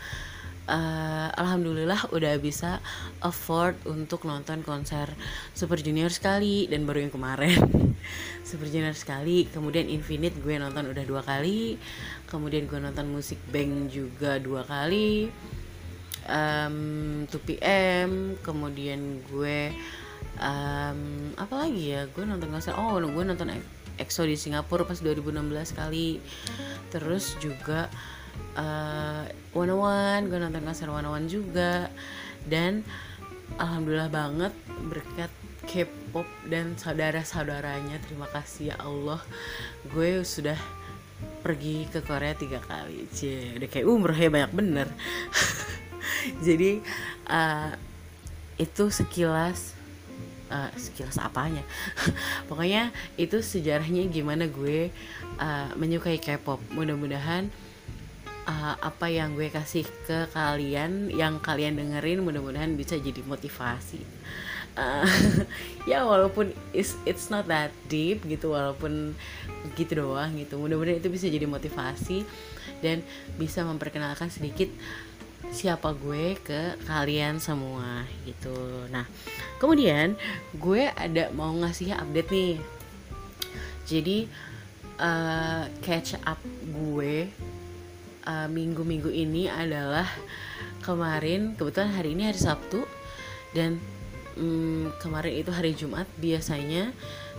Uh, 0.66 1.30
alhamdulillah 1.38 2.10
udah 2.10 2.42
bisa 2.42 2.82
afford 3.22 3.78
untuk 3.86 4.26
nonton 4.26 4.66
konser 4.66 5.14
Super 5.54 5.78
Junior 5.78 6.10
sekali 6.10 6.66
dan 6.66 6.90
baru 6.90 7.06
yang 7.06 7.14
kemarin. 7.14 7.62
Super 8.50 8.70
Junior 8.74 8.98
sekali 8.98 9.46
kemudian 9.46 9.86
Infinite 9.86 10.42
gue 10.42 10.58
nonton 10.58 10.90
udah 10.90 11.06
dua 11.06 11.22
kali 11.22 11.78
kemudian 12.26 12.66
gue 12.66 12.82
nonton 12.82 13.10
musik 13.14 13.38
Bang 13.54 13.94
juga 13.94 14.42
dua 14.42 14.66
kali 14.66 15.30
um, 16.30 17.26
2PM 17.30 18.38
kemudian 18.42 19.22
gue 19.30 19.74
um, 20.40 21.32
apa 21.36 21.54
lagi 21.68 21.96
ya 21.96 22.08
gue 22.08 22.24
nonton 22.24 22.52
konser 22.52 22.76
oh 22.76 23.00
gue 23.00 23.24
nonton 23.24 23.52
EXO 23.96 24.28
di 24.28 24.36
Singapura 24.36 24.84
pas 24.84 25.00
2016 25.00 25.80
kali. 25.80 26.20
Terus 26.92 27.40
juga 27.40 27.88
uh, 28.60 29.24
One 29.56 29.76
One 29.76 30.24
gue 30.28 30.40
nonton 30.40 30.64
konser 30.64 30.92
One 30.92 31.08
One 31.08 31.28
juga. 31.32 31.88
Dan 32.46 32.84
alhamdulillah 33.58 34.12
banget 34.12 34.54
berkat 34.92 35.32
K-pop 35.66 36.30
dan 36.46 36.78
saudara-saudaranya 36.78 37.98
terima 38.06 38.30
kasih 38.30 38.76
ya 38.76 38.78
Allah. 38.84 39.24
Gue 39.90 40.22
sudah 40.22 40.60
pergi 41.42 41.88
ke 41.90 42.04
Korea 42.04 42.36
tiga 42.36 42.60
kali. 42.62 43.08
Cie 43.10 43.56
udah 43.56 43.70
kayak 43.72 43.88
umroh 43.88 44.18
ya 44.18 44.30
banyak 44.30 44.54
bener. 44.54 44.88
Jadi 46.46 46.84
uh, 47.32 47.72
itu 48.60 48.84
sekilas 48.92 49.75
uh, 50.50 50.70
sekilas 50.76 51.18
apanya. 51.22 51.64
Pokoknya 52.50 52.92
itu 53.16 53.42
sejarahnya 53.42 54.06
gimana 54.10 54.50
gue 54.50 54.90
uh, 55.40 55.70
menyukai 55.78 56.18
K-pop. 56.22 56.62
Mudah-mudahan 56.74 57.50
uh, 58.46 58.76
apa 58.80 59.10
yang 59.10 59.34
gue 59.34 59.50
kasih 59.50 59.86
ke 60.06 60.30
kalian 60.32 61.10
yang 61.12 61.42
kalian 61.42 61.78
dengerin 61.78 62.22
mudah-mudahan 62.22 62.74
bisa 62.78 62.98
jadi 62.98 63.22
motivasi. 63.26 64.02
Uh, 64.76 65.08
ya 65.90 66.04
walaupun 66.04 66.52
it's 66.76 67.00
it's 67.08 67.32
not 67.32 67.48
that 67.48 67.72
deep 67.88 68.28
gitu 68.28 68.52
walaupun 68.52 69.16
gitu 69.80 70.04
doang 70.04 70.36
gitu. 70.38 70.60
Mudah-mudahan 70.62 71.00
itu 71.02 71.10
bisa 71.10 71.26
jadi 71.32 71.48
motivasi 71.48 72.28
dan 72.84 73.02
bisa 73.40 73.64
memperkenalkan 73.64 74.28
sedikit 74.30 74.68
siapa 75.52 75.94
gue 75.98 76.38
ke 76.40 76.80
kalian 76.88 77.42
semua 77.42 78.06
gitu. 78.26 78.86
Nah 78.90 79.06
kemudian 79.62 80.16
gue 80.56 80.90
ada 80.94 81.30
mau 81.34 81.52
ngasih 81.54 81.94
update 81.94 82.32
nih. 82.32 82.56
Jadi 83.86 84.18
uh, 84.98 85.70
catch 85.86 86.18
up 86.26 86.42
gue 86.66 87.30
uh, 88.26 88.48
minggu-minggu 88.50 89.10
ini 89.14 89.46
adalah 89.48 90.10
kemarin 90.82 91.58
kebetulan 91.58 91.92
hari 91.94 92.14
ini 92.14 92.24
hari 92.30 92.40
Sabtu 92.42 92.86
dan 93.54 93.78
um, 94.38 94.92
kemarin 95.02 95.34
itu 95.42 95.52
hari 95.54 95.72
Jumat 95.74 96.06
biasanya 96.20 96.94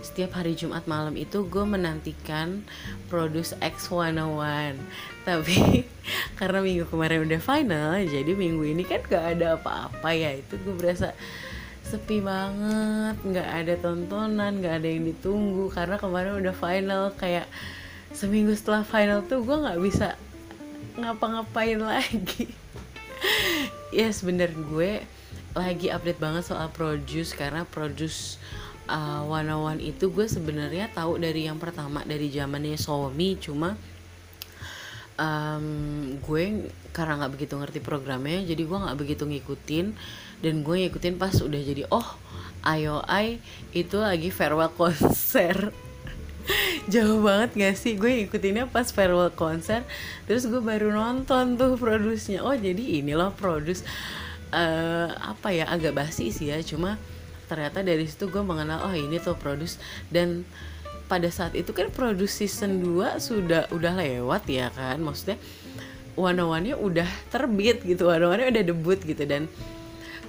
setiap 0.05 0.37
hari 0.37 0.53
Jumat 0.53 0.85
malam 0.85 1.17
itu 1.17 1.45
gue 1.49 1.65
menantikan 1.65 2.61
Produce 3.09 3.57
X101 3.57 4.77
tapi 5.25 5.83
karena 6.39 6.63
minggu 6.63 6.85
kemarin 6.87 7.27
udah 7.27 7.41
final 7.41 7.97
jadi 8.05 8.31
minggu 8.37 8.63
ini 8.63 8.83
kan 8.87 9.03
gak 9.03 9.37
ada 9.37 9.59
apa-apa 9.59 10.09
ya. 10.13 10.37
Itu 10.37 10.55
gue 10.61 10.75
berasa 10.77 11.11
sepi 11.87 12.19
banget 12.19 13.15
nggak 13.23 13.49
ada 13.63 13.73
tontonan 13.79 14.59
nggak 14.63 14.75
ada 14.83 14.87
yang 14.87 15.03
ditunggu. 15.03 15.67
Karena 15.73 15.99
kemarin 15.99 16.39
udah 16.39 16.55
final 16.55 17.11
kayak 17.17 17.49
seminggu 18.15 18.55
setelah 18.55 18.87
final 18.87 19.25
tuh 19.27 19.43
gue 19.43 19.57
nggak 19.57 19.79
bisa 19.83 20.15
ngapa-ngapain 20.95 21.81
lagi. 21.91 22.47
Yes, 23.91 24.21
bener 24.23 24.53
gue 24.53 25.03
lagi 25.57 25.89
update 25.89 26.21
banget 26.21 26.45
soal 26.45 26.69
produce 26.69 27.33
karena 27.33 27.65
produce 27.65 28.37
uh, 28.87 29.23
one 29.27 29.47
on 29.51 29.77
one 29.77 29.81
itu 29.83 30.09
gue 30.09 30.25
sebenarnya 30.25 30.89
tahu 30.91 31.19
dari 31.21 31.45
yang 31.45 31.59
pertama 31.59 32.01
dari 32.07 32.31
zamannya 32.31 32.79
Somi 32.79 33.37
cuma 33.37 33.75
um, 35.19 35.67
gue 36.19 36.71
karena 36.95 37.23
nggak 37.23 37.33
begitu 37.35 37.53
ngerti 37.59 37.79
programnya 37.83 38.41
jadi 38.43 38.63
gue 38.63 38.77
nggak 38.77 38.97
begitu 38.97 39.23
ngikutin 39.27 39.85
dan 40.41 40.53
gue 40.61 40.75
ngikutin 40.87 41.15
pas 41.17 41.33
udah 41.33 41.61
jadi 41.61 41.83
oh 41.89 42.07
IOI 42.67 43.39
itu 43.71 43.95
lagi 43.95 44.27
farewell 44.27 44.73
konser. 44.75 45.71
Jauh 46.91 47.19
banget 47.23 47.51
gak 47.55 47.75
sih? 47.79 47.95
Gue 47.95 48.23
ngikutinnya 48.23 48.67
pas 48.67 48.91
farewell 48.91 49.31
konser 49.31 49.87
terus 50.27 50.47
gue 50.47 50.59
baru 50.59 50.91
nonton 50.91 51.55
tuh 51.55 51.79
produsnya. 51.79 52.43
Oh 52.43 52.55
jadi 52.55 53.01
ini 53.01 53.15
loh 53.15 53.31
produs 53.35 53.83
uh, 54.51 55.09
apa 55.15 55.51
ya 55.55 55.67
agak 55.67 55.95
basi 55.95 56.31
sih 56.31 56.51
ya 56.51 56.59
cuma 56.63 56.99
ternyata 57.47 57.81
dari 57.81 58.05
situ 58.05 58.27
gue 58.27 58.43
mengenal 58.43 58.85
oh 58.85 58.93
ini 58.93 59.17
tuh 59.17 59.35
produce. 59.39 59.79
Dan 60.11 60.45
pada 61.07 61.31
saat 61.31 61.55
itu 61.55 61.71
kan 61.71 61.87
produce 61.89 62.43
season 62.43 62.83
2 62.83 63.17
sudah 63.23 63.71
udah 63.71 63.95
lewat 63.95 64.43
ya 64.51 64.67
kan 64.75 64.99
maksudnya 64.99 65.39
one 66.19 66.35
nya 66.67 66.75
udah 66.75 67.07
terbit 67.31 67.79
gitu 67.87 68.11
one 68.11 68.35
nya 68.35 68.51
udah 68.51 68.63
debut 68.65 68.99
gitu. 68.99 69.23
Dan 69.23 69.47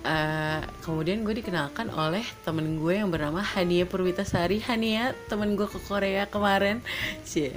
uh, 0.04 0.60
kemudian 0.84 1.24
gue 1.24 1.34
dikenalkan 1.40 1.90
oleh 1.90 2.22
temen 2.44 2.78
gue 2.78 2.94
yang 3.00 3.08
bernama 3.08 3.40
Hania 3.40 3.88
Purwitasari. 3.88 4.60
Hania 4.62 5.16
temen 5.26 5.56
gue 5.56 5.66
ke 5.66 5.80
Korea 5.82 6.28
kemarin. 6.28 6.84
Sih 7.24 7.50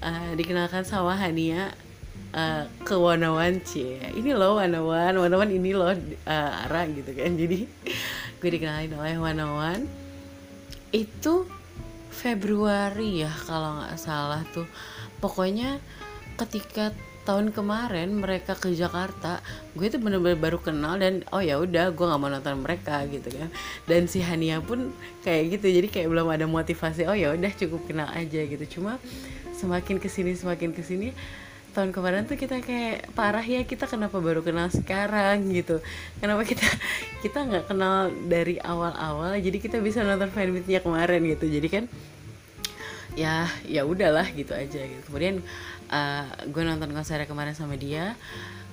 uh, 0.00 0.32
dikenalkan 0.38 0.86
sama 0.86 1.18
Hania 1.18 1.74
uh, 2.32 2.64
ke 2.86 2.94
Wanawan 2.94 3.60
cie. 3.66 3.98
Ini 4.14 4.32
loh 4.32 4.62
Wanawan 4.62 5.18
Wanawan 5.18 5.50
ini 5.50 5.74
loh 5.74 5.92
uh, 5.92 6.64
Ara 6.70 6.86
gitu 6.88 7.12
kan. 7.12 7.34
Jadi 7.34 7.66
gue 8.42 8.58
dikenalin 8.58 8.90
oleh 8.98 9.14
Wanawan 9.22 9.86
itu 10.90 11.46
Februari 12.10 13.22
ya 13.22 13.30
kalau 13.46 13.78
nggak 13.78 13.96
salah 13.96 14.42
tuh. 14.50 14.66
Pokoknya 15.22 15.78
ketika 16.34 16.90
tahun 17.22 17.54
kemarin 17.54 18.18
mereka 18.18 18.58
ke 18.58 18.74
Jakarta 18.74 19.38
gue 19.78 19.86
tuh 19.86 20.02
bener-bener 20.02 20.34
baru 20.34 20.58
kenal 20.58 20.98
dan 20.98 21.22
oh 21.30 21.38
ya 21.38 21.62
udah 21.62 21.94
gue 21.94 22.02
nggak 22.02 22.18
mau 22.18 22.28
nonton 22.28 22.58
mereka 22.58 23.06
gitu 23.06 23.30
kan. 23.30 23.48
Dan 23.86 24.10
si 24.10 24.18
Hania 24.20 24.58
pun 24.58 24.90
kayak 25.22 25.56
gitu 25.56 25.70
jadi 25.70 25.86
kayak 25.86 26.10
belum 26.10 26.26
ada 26.28 26.50
motivasi 26.50 27.06
oh 27.06 27.14
ya 27.14 27.30
udah 27.30 27.52
cukup 27.54 27.86
kenal 27.86 28.10
aja 28.10 28.42
gitu. 28.42 28.64
Cuma 28.66 28.98
semakin 29.54 30.02
ke 30.02 30.10
sini 30.10 30.34
semakin 30.34 30.74
ke 30.74 30.82
sini 30.82 31.14
tahun 31.72 31.90
kemarin 31.90 32.28
tuh 32.28 32.36
kita 32.36 32.60
kayak 32.60 33.10
parah 33.16 33.42
ya 33.42 33.64
kita 33.64 33.88
kenapa 33.88 34.20
baru 34.20 34.44
kenal 34.44 34.68
sekarang 34.68 35.48
gitu. 35.50 35.80
Kenapa 36.20 36.44
kita 36.44 36.64
kita 37.24 37.38
nggak 37.42 37.64
kenal 37.72 38.12
dari 38.28 38.60
awal-awal 38.60 39.34
jadi 39.40 39.58
kita 39.58 39.80
bisa 39.80 40.04
nonton 40.04 40.30
fanmeetnya 40.30 40.84
kemarin 40.84 41.24
gitu. 41.24 41.48
Jadi 41.48 41.68
kan 41.72 41.84
ya 43.16 43.48
ya 43.64 43.82
udahlah 43.88 44.28
gitu 44.36 44.52
aja 44.52 44.80
gitu. 44.84 45.02
Kemudian 45.08 45.40
uh, 45.88 46.28
gue 46.48 46.62
nonton 46.62 46.92
konsernya 46.92 47.26
kemarin 47.26 47.56
sama 47.56 47.80
dia 47.80 48.14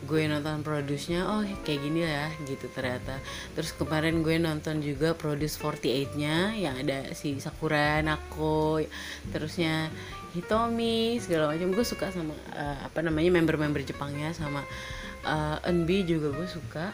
gue 0.08 0.32
nonton 0.32 0.64
produce-nya 0.64 1.28
oh 1.28 1.44
kayak 1.68 1.82
gini 1.84 2.08
ya 2.08 2.32
gitu 2.48 2.72
ternyata. 2.72 3.20
Terus 3.52 3.76
kemarin 3.76 4.24
gue 4.24 4.40
nonton 4.40 4.80
juga 4.80 5.12
produce 5.12 5.60
48-nya 5.60 6.56
yang 6.56 6.76
ada 6.80 7.12
si 7.12 7.36
Sakura 7.44 8.00
Nako 8.00 8.80
terusnya 9.36 9.92
Hitomi 10.34 11.18
segala 11.22 11.52
macam. 11.52 11.74
Gue 11.74 11.86
suka 11.86 12.14
sama 12.14 12.34
uh, 12.54 12.78
apa 12.86 13.00
namanya 13.02 13.34
member-member 13.34 13.82
Jepangnya 13.86 14.32
sama 14.36 14.62
uh, 15.26 15.58
Enbi 15.66 16.06
juga 16.06 16.32
gue 16.36 16.48
suka. 16.48 16.94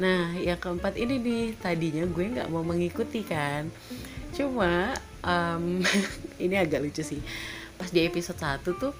Nah 0.00 0.34
yang 0.38 0.58
keempat 0.58 0.98
ini 0.98 1.20
nih 1.20 1.44
tadinya 1.60 2.04
gue 2.08 2.24
nggak 2.38 2.48
mau 2.50 2.64
mengikuti 2.66 3.22
kan. 3.22 3.70
Cuma 4.34 4.96
um, 5.22 5.80
ini 6.44 6.54
agak 6.58 6.82
lucu 6.82 7.04
sih. 7.04 7.20
Pas 7.78 7.90
di 7.90 8.04
episode 8.04 8.38
1 8.38 8.66
tuh 8.78 8.92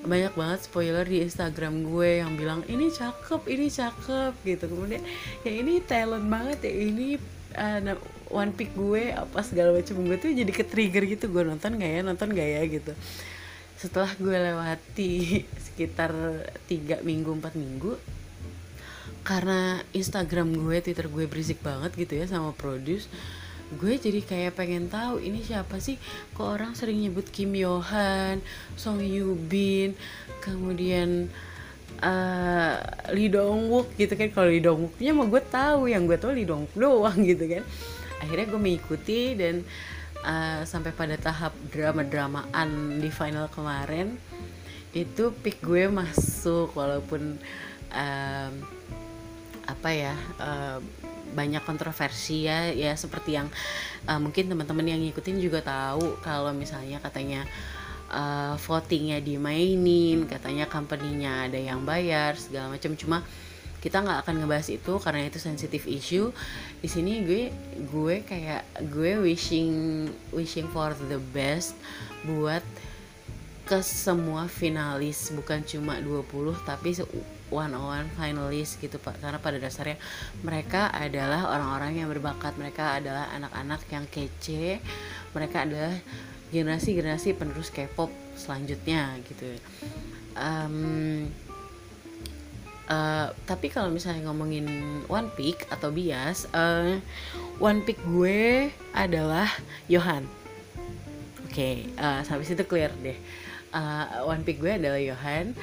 banyak 0.00 0.32
banget 0.32 0.64
spoiler 0.64 1.04
di 1.04 1.20
Instagram 1.20 1.84
gue 1.84 2.24
yang 2.24 2.32
bilang 2.32 2.64
ini 2.72 2.88
cakep 2.88 3.44
ini 3.52 3.68
cakep 3.68 4.32
gitu. 4.48 4.64
Kemudian 4.70 5.04
ya 5.44 5.52
ini 5.52 5.84
talent 5.84 6.26
banget 6.26 6.58
ya 6.64 6.72
ini 6.72 7.08
uh, 7.56 7.96
one 8.30 8.54
pick 8.54 8.72
gue 8.78 9.10
apa 9.12 9.42
segala 9.42 9.74
macam 9.74 10.00
gue 10.06 10.16
tuh 10.16 10.30
jadi 10.30 10.52
ke 10.54 10.64
trigger 10.64 11.04
gitu. 11.06 11.26
Gue 11.28 11.42
nonton 11.42 11.76
gak 11.76 11.90
ya 11.90 12.00
nonton 12.06 12.30
gak 12.32 12.48
ya 12.48 12.62
gitu. 12.66 12.92
Setelah 13.76 14.10
gue 14.16 14.36
lewati 14.36 15.12
sekitar 15.66 16.14
tiga 16.70 17.02
minggu 17.02 17.30
empat 17.36 17.58
minggu 17.58 17.98
karena 19.20 19.84
Instagram 19.92 20.56
gue 20.56 20.80
Twitter 20.80 21.06
gue 21.12 21.24
berisik 21.28 21.60
banget 21.60 21.92
gitu 21.92 22.16
ya 22.16 22.24
sama 22.24 22.56
produce 22.56 23.04
gue 23.70 23.94
jadi 24.00 24.20
kayak 24.26 24.58
pengen 24.58 24.90
tahu 24.90 25.22
ini 25.22 25.46
siapa 25.46 25.78
sih? 25.78 25.94
Kok 26.34 26.58
orang 26.58 26.72
sering 26.74 26.98
nyebut 26.98 27.22
Kim 27.30 27.54
Yohan, 27.54 28.42
Song 28.74 28.98
Bin, 29.46 29.94
kemudian 30.42 31.30
uh, 32.02 32.74
Lee 33.14 33.30
Dong 33.30 33.70
Wook 33.70 33.94
gitu 33.94 34.18
kan. 34.18 34.26
Kalau 34.34 34.50
Lee 34.50 34.58
Dong 34.58 34.90
Wooknya 34.90 35.14
mah 35.14 35.26
gue 35.30 35.42
tahu 35.46 35.86
yang 35.86 36.02
gue 36.10 36.18
tahu 36.18 36.34
Lee 36.34 36.50
Dong 36.50 36.66
Wook 36.66 36.74
doang 36.74 37.18
gitu 37.22 37.46
kan 37.46 37.62
akhirnya 38.20 38.46
gue 38.52 38.60
mengikuti 38.60 39.34
dan 39.34 39.64
uh, 40.22 40.62
sampai 40.62 40.92
pada 40.92 41.16
tahap 41.16 41.56
drama-dramaan 41.72 43.00
di 43.00 43.10
final 43.10 43.48
kemarin 43.50 44.14
itu 44.92 45.30
pick 45.40 45.62
gue 45.62 45.86
masuk 45.88 46.74
walaupun 46.74 47.38
um, 47.94 48.52
apa 49.66 49.88
ya 49.94 50.14
uh, 50.42 50.78
banyak 51.30 51.62
kontroversi 51.62 52.50
ya 52.50 52.74
ya 52.74 52.90
seperti 52.98 53.38
yang 53.38 53.46
uh, 54.10 54.18
mungkin 54.18 54.50
teman-teman 54.50 54.82
yang 54.82 55.00
ngikutin 55.00 55.38
juga 55.38 55.62
tahu 55.62 56.18
kalau 56.26 56.50
misalnya 56.50 56.98
katanya 56.98 57.46
uh, 58.10 58.58
votingnya 58.58 59.22
dimainin 59.22 60.26
katanya 60.26 60.66
company-nya 60.66 61.46
ada 61.46 61.58
yang 61.58 61.86
bayar 61.86 62.34
segala 62.34 62.74
macam. 62.74 62.98
Cuma 62.98 63.22
kita 63.80 64.04
nggak 64.04 64.28
akan 64.28 64.44
ngebahas 64.44 64.68
itu 64.68 64.92
karena 65.00 65.26
itu 65.26 65.40
sensitive 65.40 65.88
issue. 65.88 66.28
Di 66.84 66.88
sini 66.88 67.24
gue 67.24 67.48
gue 67.88 68.14
kayak 68.22 68.68
gue 68.92 69.16
wishing 69.16 70.06
wishing 70.36 70.68
for 70.68 70.92
the 71.08 71.16
best 71.32 71.72
buat 72.28 72.62
ke 73.64 73.80
semua 73.86 74.50
finalis 74.50 75.30
bukan 75.30 75.62
cuma 75.62 76.02
20 76.02 76.26
tapi 76.66 76.90
one 77.48 77.72
on 77.72 78.04
one 78.04 78.08
finalis 78.20 78.76
gitu 78.76 79.00
pak. 79.00 79.16
Karena 79.18 79.40
pada 79.40 79.56
dasarnya 79.56 79.96
mereka 80.44 80.92
adalah 80.92 81.48
orang-orang 81.48 82.04
yang 82.04 82.08
berbakat. 82.12 82.54
Mereka 82.60 83.00
adalah 83.00 83.32
anak-anak 83.32 83.80
yang 83.88 84.04
kece. 84.12 84.78
Mereka 85.32 85.56
adalah 85.64 85.96
generasi-generasi 86.50 87.38
penerus 87.38 87.70
K-pop 87.70 88.10
selanjutnya 88.36 89.16
gitu. 89.24 89.56
Um, 90.34 91.30
Uh, 92.90 93.30
tapi 93.46 93.70
kalau 93.70 93.86
misalnya 93.86 94.26
ngomongin 94.26 94.66
one 95.06 95.30
pick 95.38 95.62
atau 95.70 95.94
bias, 95.94 96.50
uh, 96.50 96.98
one 97.62 97.86
pick 97.86 98.02
gue 98.02 98.66
adalah 98.90 99.46
Johan. 99.86 100.26
Oke, 101.46 101.54
okay, 101.54 101.76
uh, 102.02 102.26
sampai 102.26 102.42
situ 102.42 102.66
clear 102.66 102.90
deh. 102.98 103.14
Uh, 103.70 104.26
one 104.26 104.42
pick 104.42 104.58
gue 104.58 104.74
adalah 104.74 104.98
Johan. 104.98 105.54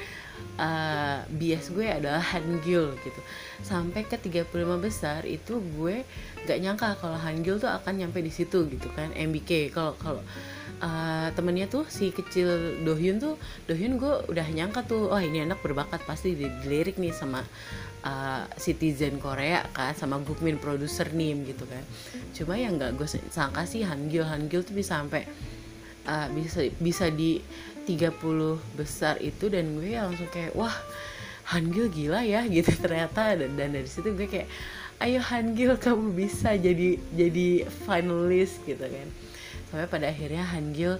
Uh, 0.56 1.20
bias 1.36 1.68
gue 1.68 1.84
adalah 1.84 2.24
Hangul 2.24 2.96
gitu. 3.04 3.20
Sampai 3.60 4.08
ke 4.08 4.16
35 4.16 4.48
besar 4.80 5.28
itu 5.28 5.60
gue 5.76 6.08
gak 6.48 6.58
nyangka 6.64 6.96
kalau 6.96 7.20
Hangul 7.20 7.60
tuh 7.60 7.68
akan 7.68 8.00
nyampe 8.00 8.24
di 8.24 8.32
situ 8.32 8.64
gitu 8.72 8.88
kan. 8.96 9.12
MBK 9.12 9.68
kalau 9.68 9.92
kalau 10.00 10.24
uh, 10.82 11.28
temennya 11.34 11.66
tuh 11.66 11.84
si 11.90 12.10
kecil 12.14 12.80
Dohyun 12.82 13.18
tuh 13.18 13.34
Dohyun 13.66 13.98
gue 13.98 14.14
udah 14.30 14.46
nyangka 14.46 14.86
tuh 14.86 15.10
oh 15.10 15.20
ini 15.20 15.42
anak 15.44 15.62
berbakat 15.62 16.02
pasti 16.06 16.34
dilirik 16.34 16.96
nih 16.96 17.14
sama 17.14 17.42
uh, 18.06 18.44
citizen 18.58 19.18
Korea 19.18 19.66
kan 19.74 19.94
sama 19.94 20.22
Gukmin 20.22 20.58
produser 20.58 21.10
nim 21.14 21.42
gitu 21.46 21.66
kan. 21.66 21.82
Cuma 22.34 22.54
yang 22.58 22.78
nggak 22.78 22.94
gue 22.98 23.08
sangka 23.30 23.66
sih 23.66 23.82
Hangul 23.82 24.26
Hangul 24.26 24.62
tuh 24.62 24.74
bisa 24.74 25.02
sampai 25.02 25.26
uh, 26.06 26.28
bisa 26.32 26.66
bisa 26.78 27.10
di 27.10 27.42
30 27.88 28.20
besar 28.76 29.16
itu 29.24 29.48
dan 29.48 29.78
gue 29.80 29.96
langsung 29.96 30.28
kayak 30.30 30.54
wah 30.54 30.74
Hangul 31.48 31.88
gila 31.88 32.22
ya 32.22 32.44
gitu 32.56 32.70
ternyata. 32.78 33.34
Dan, 33.34 33.58
dan 33.58 33.74
dari 33.74 33.88
situ 33.88 34.14
gue 34.14 34.28
kayak 34.28 34.48
ayo 35.02 35.22
Hangul 35.22 35.78
kamu 35.78 36.14
bisa 36.14 36.54
jadi 36.58 36.98
jadi 37.14 37.66
finalis 37.86 38.58
gitu 38.66 38.82
kan 38.82 39.08
sampai 39.68 39.86
pada 39.86 40.08
akhirnya 40.08 40.44
Hangil 40.48 40.96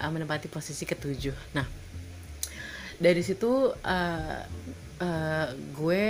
uh, 0.00 0.10
menempati 0.10 0.48
posisi 0.48 0.88
ketujuh. 0.88 1.36
Nah 1.54 1.66
dari 3.02 3.22
situ 3.24 3.72
uh, 3.72 4.38
uh, 5.02 5.48
gue 5.74 6.06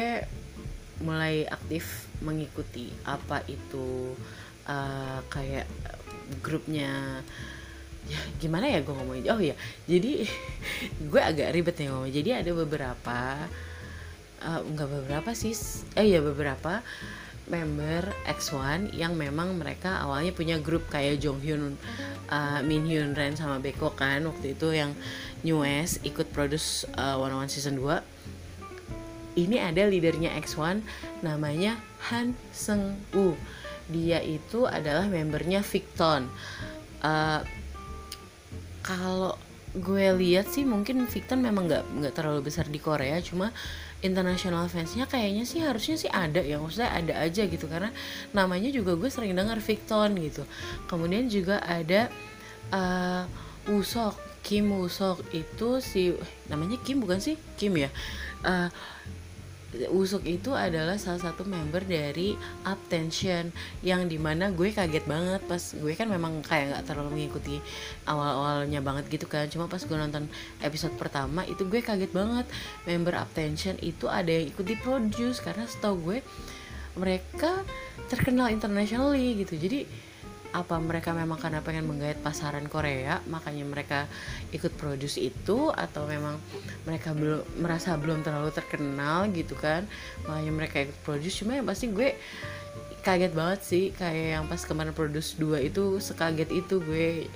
mulai 1.02 1.48
aktif 1.48 2.06
mengikuti 2.22 2.92
apa 3.02 3.42
itu 3.50 4.14
uh, 4.70 5.18
kayak 5.26 5.66
grupnya 6.44 7.20
ya 8.02 8.18
gimana 8.38 8.66
ya 8.70 8.82
gue 8.82 8.94
ngomongin? 8.94 9.24
Oh 9.30 9.40
ya 9.42 9.54
jadi 9.86 10.26
gue 11.10 11.20
agak 11.22 11.50
ribet 11.54 11.76
nih 11.78 11.88
ngomong. 11.90 12.10
Jadi 12.10 12.30
ada 12.34 12.50
beberapa 12.54 13.18
uh, 14.42 14.60
enggak 14.62 14.88
beberapa 14.90 15.30
sih 15.32 15.54
eh 15.98 16.06
ya 16.06 16.20
beberapa 16.22 16.82
member 17.50 18.06
X1 18.26 18.94
yang 18.94 19.18
memang 19.18 19.58
mereka 19.58 19.98
awalnya 20.02 20.30
punya 20.30 20.62
grup 20.62 20.86
kayak 20.88 21.18
Jonghyun, 21.18 21.74
uh, 22.30 22.60
Minhyun, 22.62 23.18
Ren 23.18 23.34
sama 23.34 23.58
Beko 23.58 23.92
kan 23.94 24.22
waktu 24.26 24.54
itu 24.54 24.70
yang 24.70 24.94
New 25.42 25.66
West 25.66 26.02
ikut 26.06 26.30
produce 26.30 26.86
uh, 26.94 27.18
One 27.18 27.34
One 27.34 27.50
Season 27.50 27.74
2 27.78 28.22
ini 29.36 29.56
ada 29.56 29.88
leadernya 29.88 30.36
X1 30.36 30.84
namanya 31.24 31.80
Han 32.12 32.36
Seung 32.52 33.00
Woo. 33.16 33.32
Dia 33.88 34.20
itu 34.20 34.68
adalah 34.68 35.08
membernya 35.08 35.64
Victon. 35.64 36.28
Uh, 37.02 37.40
kalau 38.84 39.34
gue 39.72 40.12
lihat 40.20 40.52
sih 40.52 40.68
mungkin 40.68 41.08
Victon 41.08 41.40
memang 41.40 41.64
nggak 41.64 41.84
nggak 41.96 42.12
terlalu 42.12 42.52
besar 42.52 42.68
di 42.68 42.76
Korea 42.76 43.16
cuma 43.24 43.48
international 44.02 44.66
fansnya 44.66 45.06
kayaknya 45.06 45.46
sih 45.46 45.62
harusnya 45.62 45.96
sih 45.96 46.10
ada 46.10 46.42
ya 46.42 46.58
maksudnya 46.58 46.90
ada 46.90 47.14
aja 47.22 47.42
gitu. 47.46 47.66
Karena 47.70 47.94
namanya 48.34 48.68
juga 48.68 48.98
gue 48.98 49.08
sering 49.08 49.32
dengar 49.32 49.62
Victon 49.62 50.18
gitu. 50.18 50.42
Kemudian 50.90 51.30
juga 51.30 51.62
ada 51.62 52.10
uh, 52.74 53.24
Usok 53.70 54.18
Kim 54.42 54.74
Usok 54.74 55.22
itu 55.30 55.78
si 55.78 56.10
namanya 56.50 56.76
Kim 56.82 56.98
bukan 56.98 57.22
sih? 57.22 57.38
Kim 57.54 57.78
ya. 57.78 57.88
Uh, 58.42 58.66
Usuk 59.72 60.28
itu 60.28 60.52
adalah 60.52 61.00
salah 61.00 61.32
satu 61.32 61.48
member 61.48 61.80
dari 61.80 62.36
Uptension 62.68 63.48
yang 63.80 64.04
di 64.04 64.20
mana 64.20 64.52
gue 64.52 64.68
kaget 64.68 65.08
banget. 65.08 65.40
Pas 65.48 65.62
gue 65.72 65.92
kan 65.96 66.12
memang 66.12 66.44
kayak 66.44 66.76
nggak 66.76 66.84
terlalu 66.92 67.10
mengikuti 67.16 67.56
awal-awalnya 68.04 68.84
banget 68.84 69.08
gitu 69.08 69.24
kan. 69.24 69.48
Cuma 69.48 69.72
pas 69.72 69.80
gue 69.80 69.96
nonton 69.96 70.28
episode 70.60 70.92
pertama 71.00 71.48
itu 71.48 71.64
gue 71.64 71.80
kaget 71.80 72.12
banget. 72.12 72.44
Member 72.84 73.16
Uptension 73.16 73.80
itu 73.80 74.12
ada 74.12 74.28
yang 74.28 74.52
ikut 74.52 74.64
di 74.68 74.76
produce 74.76 75.40
karena 75.40 75.64
setahu 75.64 75.96
gue 76.04 76.18
mereka 77.00 77.64
terkenal 78.12 78.52
internationally 78.52 79.40
gitu. 79.40 79.56
Jadi 79.56 80.11
apa 80.52 80.76
mereka 80.76 81.16
memang 81.16 81.40
karena 81.40 81.64
pengen 81.64 81.88
menggait 81.88 82.20
pasaran 82.20 82.68
Korea 82.68 83.24
makanya 83.32 83.64
mereka 83.64 83.98
ikut 84.52 84.76
produce 84.76 85.16
itu 85.16 85.72
atau 85.72 86.04
memang 86.04 86.36
mereka 86.84 87.16
belum 87.16 87.40
merasa 87.64 87.96
belum 87.96 88.20
terlalu 88.20 88.52
terkenal 88.52 89.32
gitu 89.32 89.56
kan 89.56 89.88
makanya 90.28 90.52
mereka 90.52 90.76
ikut 90.84 90.98
produce. 91.02 91.40
Cuma 91.40 91.56
yang 91.56 91.64
pasti 91.64 91.88
gue 91.88 92.12
kaget 93.02 93.32
banget 93.32 93.60
sih 93.64 93.84
kayak 93.96 94.28
yang 94.38 94.44
pas 94.46 94.60
kemarin 94.62 94.92
produce 94.92 95.34
2 95.40 95.72
itu 95.72 95.98
sekaget 95.98 96.52
itu 96.52 96.78
gue 96.84 97.26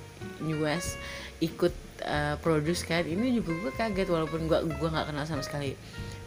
US 0.61 0.95
ikut 1.41 1.73
uh, 2.05 2.37
produce 2.39 2.85
kan. 2.85 3.01
Ini 3.01 3.41
juga 3.41 3.51
gue 3.65 3.71
kaget 3.73 4.07
walaupun 4.13 4.45
gue 4.45 4.57
gue 4.77 4.89
nggak 4.93 5.09
kenal 5.09 5.25
sama 5.25 5.41
sekali 5.41 5.73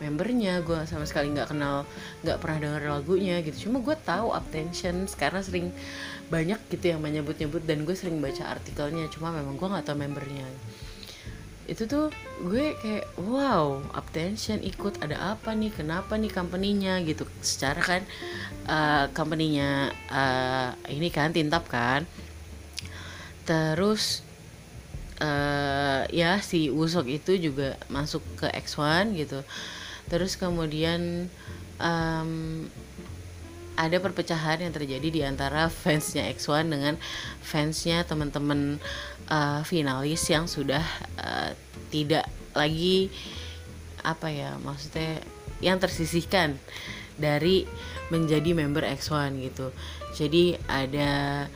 membernya 0.01 0.65
gue 0.65 0.81
sama 0.89 1.05
sekali 1.05 1.29
nggak 1.31 1.53
kenal 1.53 1.85
nggak 2.25 2.41
pernah 2.41 2.59
denger 2.59 2.83
lagunya 2.89 3.45
gitu. 3.45 3.69
Cuma 3.69 3.85
gue 3.85 3.95
tahu 4.01 4.33
Uptension 4.33 5.05
karena 5.15 5.41
sering 5.45 5.69
banyak 6.33 6.59
gitu 6.73 6.97
yang 6.97 7.05
menyebut-nyebut 7.05 7.63
dan 7.69 7.85
gue 7.85 7.93
sering 7.93 8.19
baca 8.19 8.49
artikelnya. 8.49 9.07
Cuma 9.13 9.31
memang 9.31 9.61
gue 9.61 9.69
nggak 9.69 9.85
tahu 9.85 10.01
membernya. 10.01 10.49
Itu 11.69 11.87
tuh 11.87 12.09
gue 12.43 12.75
kayak 12.81 13.21
wow 13.21 13.79
Uptension 13.93 14.65
ikut 14.65 15.05
ada 15.05 15.37
apa 15.37 15.53
nih? 15.53 15.71
Kenapa 15.71 16.17
nih 16.17 16.33
company-nya? 16.33 17.05
Gitu. 17.05 17.29
Secara 17.45 17.79
kan 17.79 18.03
uh, 18.67 19.05
company-nya 19.13 19.93
uh, 20.09 20.73
ini 20.89 21.13
kan 21.13 21.31
tintap 21.37 21.69
kan. 21.69 22.09
Terus 23.45 24.25
uh, 25.21 26.03
ya 26.09 26.41
si 26.41 26.73
Usok 26.73 27.07
itu 27.07 27.37
juga 27.37 27.77
masuk 27.93 28.25
ke 28.41 28.49
X1 28.49 29.13
gitu 29.15 29.45
terus 30.11 30.35
kemudian 30.35 31.31
um, 31.79 32.67
ada 33.81 33.97
perpecahan 33.97 34.61
yang 34.61 34.75
terjadi 34.77 35.09
di 35.09 35.21
antara 35.25 35.73
fansnya 35.73 36.29
X1 36.35 36.69
dengan 36.69 36.95
fansnya 37.41 38.05
teman-teman 38.05 38.77
uh, 39.33 39.65
finalis 39.65 40.21
yang 40.29 40.45
sudah 40.45 40.85
uh, 41.17 41.57
tidak 41.89 42.29
lagi 42.53 43.09
apa 44.05 44.29
ya 44.29 44.61
maksudnya 44.61 45.23
yang 45.65 45.81
tersisihkan 45.81 46.61
dari 47.21 47.69
menjadi 48.09 48.57
member 48.57 48.85
X1 48.85 49.37
gitu. 49.45 49.71
Jadi 50.17 50.57
ada 50.67 51.47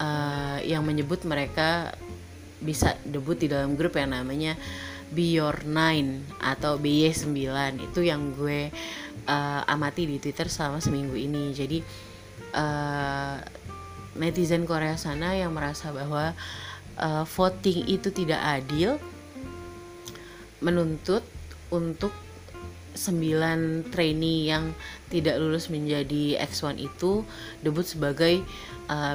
uh, 0.00 0.58
yang 0.64 0.82
menyebut 0.82 1.22
mereka 1.28 1.94
bisa 2.64 2.96
debut 3.04 3.36
di 3.36 3.46
dalam 3.52 3.76
grup 3.76 4.00
yang 4.00 4.16
namanya 4.16 4.56
Be 5.12 5.36
Your 5.36 5.66
Nine 5.68 6.24
atau 6.40 6.80
BY9 6.80 7.36
itu 7.90 8.00
yang 8.06 8.32
gue 8.32 8.72
uh, 9.28 9.62
amati 9.68 10.08
di 10.08 10.16
Twitter 10.22 10.48
selama 10.48 10.80
seminggu 10.80 11.18
ini. 11.18 11.52
Jadi 11.52 11.78
uh, 12.56 13.36
netizen 14.16 14.64
Korea 14.64 14.94
sana 14.96 15.34
yang 15.34 15.52
merasa 15.52 15.90
bahwa 15.90 16.32
uh, 16.98 17.24
voting 17.26 17.90
itu 17.90 18.08
tidak 18.14 18.40
adil 18.40 18.96
menuntut 20.64 21.26
untuk 21.68 22.14
9 22.94 23.90
trainee 23.90 24.46
yang 24.46 24.70
tidak 25.10 25.42
lulus 25.42 25.66
menjadi 25.66 26.38
X1 26.46 26.78
itu 26.78 27.26
debut 27.58 27.82
sebagai 27.82 28.46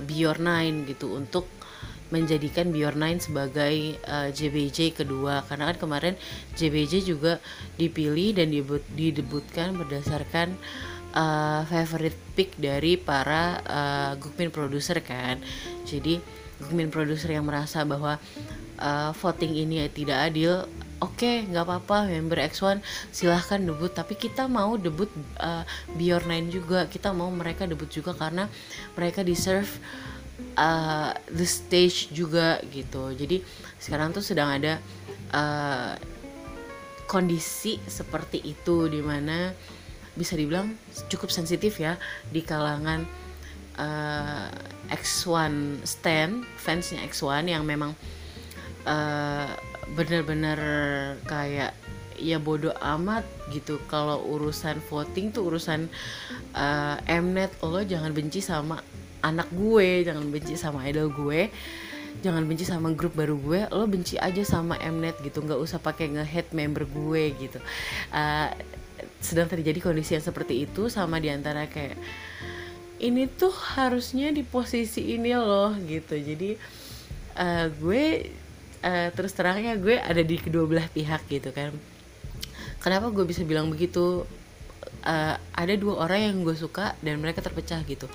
Bior 0.04 0.36
9 0.36 0.84
gitu 0.84 1.16
untuk 1.16 1.48
menjadikan 2.10 2.74
Bior9 2.74 3.30
sebagai 3.32 3.98
uh, 4.06 4.30
JBJ 4.30 4.98
kedua. 4.98 5.46
Karena 5.46 5.74
kan 5.74 5.78
kemarin 5.78 6.14
JBJ 6.58 7.06
juga 7.06 7.38
dipilih 7.78 8.38
dan 8.38 8.50
dibut, 8.50 8.84
didebutkan 8.94 9.78
berdasarkan 9.78 10.58
uh, 11.14 11.66
favorite 11.66 12.18
pick 12.34 12.58
dari 12.58 12.98
para 12.98 13.62
uh, 13.66 14.12
Gukmin 14.18 14.54
producer 14.54 14.98
kan. 15.02 15.42
Jadi 15.86 16.20
Gukmin 16.60 16.92
producer 16.92 17.32
yang 17.32 17.48
merasa 17.48 17.88
bahwa 17.88 18.20
uh, 18.82 19.12
voting 19.16 19.56
ini 19.56 19.88
tidak 19.94 20.34
adil 20.34 20.68
oke 21.00 21.16
okay, 21.16 21.48
nggak 21.48 21.64
apa-apa 21.64 22.12
member 22.12 22.40
X1 22.52 22.84
silahkan 23.16 23.60
debut. 23.64 23.92
Tapi 23.92 24.20
kita 24.20 24.46
mau 24.52 24.76
debut 24.76 25.08
uh, 25.40 25.64
Bior9 25.96 26.52
juga. 26.52 26.86
Kita 26.92 27.16
mau 27.16 27.32
mereka 27.32 27.66
debut 27.66 27.88
juga 27.88 28.12
karena 28.14 28.52
mereka 29.00 29.24
deserve 29.24 29.72
uh, 30.60 31.12
the 31.32 31.48
stage 31.48 32.12
juga 32.12 32.60
gitu. 32.70 33.12
Jadi 33.16 33.42
sekarang 33.80 34.12
tuh 34.12 34.24
sedang 34.24 34.52
ada 34.52 34.78
uh, 35.34 35.94
kondisi 37.10 37.82
seperti 37.90 38.44
itu 38.44 38.86
di 38.86 39.02
mana 39.02 39.56
bisa 40.14 40.36
dibilang 40.36 40.76
cukup 41.08 41.32
sensitif 41.32 41.80
ya 41.80 41.96
di 42.30 42.44
kalangan 42.44 43.08
uh, 43.80 44.52
X1 44.92 45.82
stand 45.88 46.44
fansnya 46.60 47.02
X1 47.08 47.50
yang 47.50 47.64
memang 47.64 47.96
uh, 48.84 49.50
bener-bener 49.96 50.60
kayak 51.26 51.74
ya 52.20 52.38
bodoh 52.38 52.76
amat 52.84 53.24
gitu. 53.56 53.80
Kalau 53.88 54.20
urusan 54.28 54.84
voting 54.92 55.32
tuh 55.32 55.48
urusan 55.48 55.88
uh, 56.54 57.00
Mnet 57.08 57.56
lo 57.64 57.80
jangan 57.82 58.12
benci 58.12 58.44
sama 58.44 58.84
anak 59.20 59.52
gue 59.52 60.08
jangan 60.08 60.26
benci 60.32 60.56
sama 60.56 60.86
idol 60.88 61.12
gue 61.12 61.52
jangan 62.20 62.44
benci 62.44 62.68
sama 62.68 62.92
grup 62.92 63.16
baru 63.16 63.40
gue 63.40 63.70
lo 63.72 63.88
benci 63.88 64.20
aja 64.20 64.44
sama 64.44 64.76
Mnet 64.80 65.24
gitu 65.24 65.40
nggak 65.40 65.60
usah 65.60 65.80
pakai 65.80 66.12
nge-hate 66.12 66.52
member 66.52 66.84
gue 66.84 67.32
gitu. 67.40 67.60
Uh, 68.12 68.52
sedang 69.24 69.48
terjadi 69.48 69.80
kondisi 69.80 70.16
yang 70.16 70.24
seperti 70.24 70.68
itu 70.68 70.92
sama 70.92 71.20
di 71.24 71.32
antara 71.32 71.68
kayak 71.68 71.96
ini 73.00 73.32
tuh 73.32 73.52
harusnya 73.52 74.36
di 74.36 74.44
posisi 74.44 75.16
ini 75.16 75.32
loh 75.32 75.72
gitu. 75.88 76.20
Jadi 76.20 76.60
uh, 77.40 77.72
gue 77.72 78.04
uh, 78.84 79.10
terus 79.16 79.32
terangnya 79.32 79.80
gue 79.80 79.96
ada 79.96 80.20
di 80.20 80.36
kedua 80.36 80.68
belah 80.68 80.88
pihak 80.92 81.24
gitu 81.32 81.56
kan. 81.56 81.72
Kenapa 82.84 83.12
gue 83.12 83.24
bisa 83.24 83.48
bilang 83.48 83.72
begitu? 83.72 84.28
Uh, 85.00 85.36
ada 85.56 85.80
dua 85.80 86.04
orang 86.04 86.20
yang 86.32 86.38
gue 86.44 86.56
suka 86.60 86.92
dan 87.00 87.24
mereka 87.24 87.40
terpecah 87.40 87.80
gitu 87.88 88.12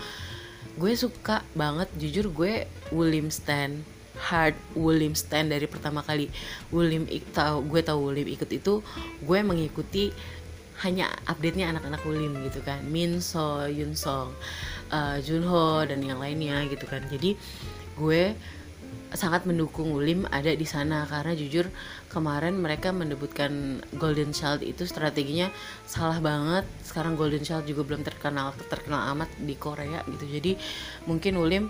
gue 0.74 0.92
suka 0.98 1.46
banget 1.54 1.86
jujur 1.98 2.30
gue 2.34 2.66
William 2.90 3.30
Stan 3.30 3.82
hard 4.18 4.54
William 4.78 5.14
Stan 5.14 5.46
dari 5.46 5.66
pertama 5.66 6.00
kali. 6.02 6.30
William 6.70 7.06
tahu 7.34 7.66
gue 7.66 7.80
tahu 7.82 8.10
William 8.10 8.30
ikut 8.30 8.50
itu 8.50 8.80
gue 9.22 9.38
mengikuti 9.42 10.14
hanya 10.82 11.06
update 11.30 11.54
nya 11.58 11.70
anak-anak 11.70 12.02
William 12.06 12.34
gitu 12.46 12.62
kan. 12.62 12.82
Min 12.86 13.18
So 13.22 13.66
Yun 13.66 13.94
Song 13.94 14.34
uh, 14.90 15.18
Junho 15.22 15.86
dan 15.86 16.02
yang 16.02 16.18
lainnya 16.18 16.66
gitu 16.70 16.86
kan. 16.86 17.02
Jadi 17.10 17.38
gue 17.94 18.34
sangat 19.14 19.46
mendukung 19.46 19.94
Ulim 19.94 20.26
ada 20.28 20.50
di 20.50 20.66
sana. 20.66 21.06
Karena 21.06 21.32
jujur 21.32 21.70
kemarin 22.10 22.58
mereka 22.58 22.90
mendebutkan 22.90 23.80
Golden 23.96 24.34
Child 24.34 24.66
itu 24.66 24.84
strateginya 24.84 25.48
salah 25.86 26.18
banget. 26.18 26.66
Sekarang 26.82 27.14
Golden 27.14 27.46
Child 27.46 27.64
juga 27.64 27.86
belum 27.86 28.02
terkenal 28.02 28.52
terkenal 28.68 29.14
amat 29.16 29.30
di 29.40 29.54
Korea 29.54 30.02
gitu. 30.10 30.26
Jadi 30.26 30.52
mungkin 31.06 31.38
Ulim 31.38 31.64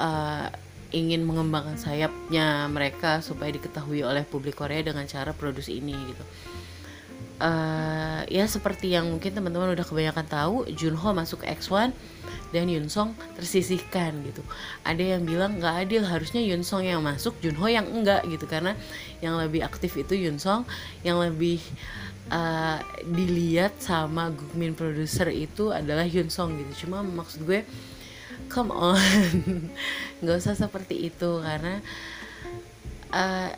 uh, 0.00 0.48
ingin 0.88 1.20
mengembangkan 1.28 1.76
sayapnya 1.76 2.64
mereka 2.72 3.20
supaya 3.20 3.52
diketahui 3.52 4.00
oleh 4.00 4.24
publik 4.24 4.56
Korea 4.56 4.80
dengan 4.80 5.04
cara 5.04 5.36
produksi 5.36 5.84
ini 5.84 5.92
gitu 5.92 6.24
uh, 7.38 8.22
ya 8.26 8.44
seperti 8.46 8.94
yang 8.94 9.08
mungkin 9.10 9.34
teman-teman 9.34 9.74
udah 9.74 9.86
kebanyakan 9.86 10.26
tahu 10.26 10.56
Junho 10.74 11.10
masuk 11.14 11.42
ke 11.42 11.54
X1 11.54 11.94
dan 12.48 12.64
Yunsong 12.64 13.12
tersisihkan 13.36 14.24
gitu. 14.24 14.40
Ada 14.84 15.16
yang 15.16 15.22
bilang 15.28 15.60
nggak 15.60 15.88
adil 15.88 16.02
harusnya 16.04 16.40
Yunsong 16.40 16.88
yang 16.88 17.00
masuk, 17.04 17.36
Junho 17.44 17.66
yang 17.68 17.86
enggak 17.88 18.24
gitu 18.26 18.48
karena 18.48 18.74
yang 19.20 19.36
lebih 19.36 19.64
aktif 19.64 19.96
itu 20.00 20.16
Yunsong, 20.16 20.64
yang 21.04 21.20
lebih 21.20 21.60
uh, 22.32 22.80
dilihat 23.04 23.76
sama 23.78 24.32
Gukmin 24.32 24.72
producer 24.72 25.28
itu 25.28 25.70
adalah 25.70 26.08
Yunsong 26.08 26.56
gitu. 26.64 26.86
Cuma 26.86 27.04
maksud 27.04 27.44
gue 27.44 27.62
come 28.48 28.72
on 28.72 28.96
nggak 30.24 30.36
usah 30.40 30.56
seperti 30.56 31.12
itu 31.12 31.30
karena 31.44 31.84
uh, 33.12 33.52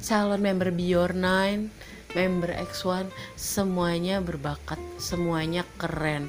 calon 0.00 0.40
member 0.40 0.70
Bior 0.70 1.12
9 1.12 1.79
member 2.14 2.50
X1 2.52 3.08
semuanya 3.38 4.22
berbakat 4.22 4.78
semuanya 4.96 5.66
keren. 5.78 6.28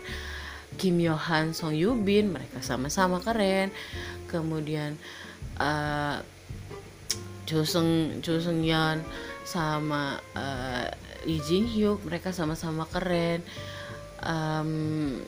Kim 0.79 0.97
Yohan 1.03 1.51
Song 1.51 1.75
Yubin 1.75 2.31
mereka 2.31 2.63
sama-sama 2.63 3.19
keren. 3.19 3.69
Kemudian 4.31 4.95
uh, 5.59 6.23
Seung 7.51 8.23
Cho 8.23 8.39
Seung 8.39 8.63
Yeon 8.63 9.03
sama 9.43 10.15
uh, 10.37 10.87
Lee 11.27 11.43
Jin 11.43 11.67
Hyuk 11.67 12.01
mereka 12.07 12.31
sama-sama 12.31 12.87
keren. 12.87 13.43
Um, 14.23 15.19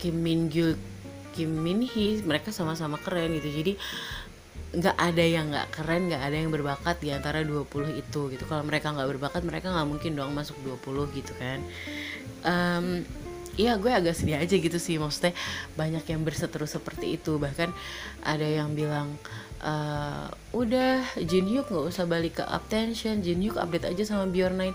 Kim 0.00 0.24
Min 0.24 0.48
Gyu 0.48 0.78
Kim 1.34 1.50
Min 1.50 1.82
Hee 1.82 2.22
mereka 2.22 2.54
sama-sama 2.54 2.96
keren 3.02 3.34
gitu. 3.36 3.50
Jadi 3.50 3.72
nggak 4.74 4.96
ada 4.98 5.24
yang 5.24 5.46
nggak 5.50 5.68
keren 5.70 6.10
nggak 6.10 6.22
ada 6.22 6.36
yang 6.36 6.50
berbakat 6.50 6.96
di 6.98 7.14
antara 7.14 7.46
20 7.46 7.94
itu 7.94 8.20
gitu. 8.30 8.44
Kalau 8.46 8.62
mereka 8.66 8.90
nggak 8.90 9.08
berbakat 9.16 9.42
mereka 9.46 9.70
nggak 9.70 9.88
mungkin 9.88 10.12
dong 10.18 10.34
masuk 10.34 10.58
20 10.62 11.16
gitu 11.16 11.32
kan. 11.38 11.58
Um, 12.44 13.06
Iya 13.54 13.78
gue 13.78 13.86
agak 13.86 14.18
sedih 14.18 14.34
aja 14.34 14.50
gitu 14.50 14.78
sih 14.82 14.98
maksudnya 14.98 15.30
banyak 15.78 16.02
yang 16.10 16.26
berseteru 16.26 16.66
seperti 16.66 17.14
itu. 17.14 17.38
Bahkan 17.38 17.70
ada 18.26 18.42
yang 18.42 18.74
bilang 18.74 19.14
uh, 19.62 20.26
udah 20.50 21.06
Jin 21.22 21.46
Hyuk 21.46 21.70
nggak 21.70 21.86
usah 21.86 22.02
balik 22.10 22.42
ke 22.42 22.44
Uptension 22.44 23.22
Jin 23.22 23.38
Hyuk 23.38 23.54
update 23.54 23.94
aja 23.94 24.02
sama 24.02 24.26
Bjorn9 24.26 24.74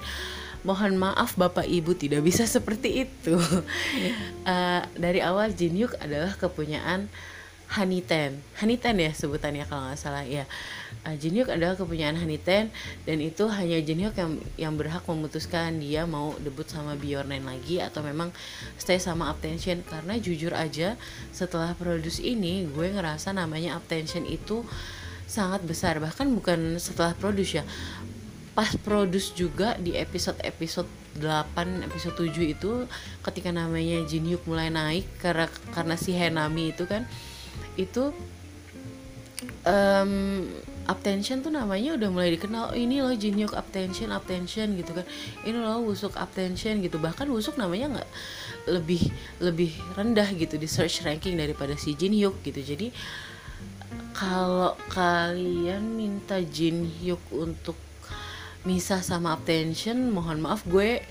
mohon 0.68 1.00
maaf 1.00 1.40
bapak 1.40 1.68
ibu 1.68 1.96
tidak 1.96 2.24
bisa 2.24 2.48
seperti 2.56 3.04
itu. 3.04 3.36
Uh, 4.48 4.82
dari 4.96 5.20
awal 5.20 5.52
Jin 5.52 5.76
Hyuk 5.76 6.00
adalah 6.00 6.32
kepunyaan 6.40 7.12
Haniten 7.70 8.42
Haniten 8.58 8.96
ya 8.98 9.14
sebutannya 9.14 9.66
kalau 9.70 9.90
nggak 9.90 10.00
salah 10.02 10.26
ya 10.26 10.50
uh, 11.06 11.16
Jinhyuk 11.16 11.48
adalah 11.52 11.78
kepunyaan 11.78 12.18
Haniten 12.18 12.74
dan 13.06 13.18
itu 13.22 13.46
hanya 13.48 13.78
Jinhyuk 13.80 14.16
yang 14.18 14.32
yang 14.58 14.74
berhak 14.76 15.06
memutuskan 15.06 15.80
dia 15.80 16.04
mau 16.10 16.36
debut 16.42 16.66
sama 16.68 16.98
Bjorn 17.00 17.32
lagi 17.32 17.80
atau 17.80 18.02
memang 18.04 18.34
stay 18.76 19.00
sama 19.00 19.32
Uptension. 19.32 19.86
Karena 19.86 20.18
jujur 20.20 20.52
aja 20.52 21.00
setelah 21.32 21.78
produce 21.78 22.20
ini 22.20 22.68
gue 22.68 22.88
ngerasa 22.92 23.32
namanya 23.32 23.80
Uptension 23.80 24.26
itu 24.26 24.66
sangat 25.30 25.64
besar. 25.64 26.02
Bahkan 26.02 26.28
bukan 26.36 26.82
setelah 26.82 27.14
produce 27.16 27.62
ya 27.62 27.64
pas 28.58 28.76
produce 28.76 29.32
juga 29.32 29.80
di 29.80 29.96
episode-episode 29.96 30.90
8 31.16 31.88
episode 31.88 32.28
7 32.28 32.44
itu 32.44 32.72
ketika 33.24 33.56
namanya 33.56 34.04
Jinhyuk 34.04 34.44
mulai 34.44 34.68
naik 34.68 35.08
karena 35.24 35.48
karena 35.72 35.96
si 35.96 36.12
Henami 36.12 36.76
itu 36.76 36.84
kan 36.84 37.08
itu 37.80 38.12
um, 39.64 40.12
Uptension 40.90 41.46
tuh 41.46 41.54
namanya 41.54 41.94
udah 41.94 42.10
mulai 42.10 42.34
dikenal 42.34 42.74
oh, 42.74 42.78
ini 42.78 42.98
loh 42.98 43.14
Jinhyuk 43.14 43.54
Uptension 43.54 44.10
Uptension 44.10 44.74
gitu 44.74 44.98
kan. 44.98 45.06
Ini 45.46 45.54
loh 45.54 45.86
Wusuk 45.86 46.18
Uptension 46.18 46.82
gitu. 46.82 46.98
Bahkan 46.98 47.30
Wusuk 47.30 47.62
namanya 47.62 48.02
nggak 48.02 48.10
lebih 48.74 49.14
lebih 49.38 49.70
rendah 49.94 50.26
gitu 50.34 50.58
di 50.58 50.66
search 50.66 51.06
ranking 51.06 51.38
daripada 51.38 51.78
si 51.78 51.94
Jinhyuk 51.94 52.42
gitu. 52.42 52.58
Jadi 52.58 52.90
kalau 54.18 54.74
kalian 54.90 55.94
minta 55.94 56.42
Jinhyuk 56.42 57.22
untuk 57.38 57.78
misah 58.66 59.06
sama 59.06 59.38
Uptension 59.38 60.10
mohon 60.10 60.42
maaf 60.42 60.66
gue 60.66 61.06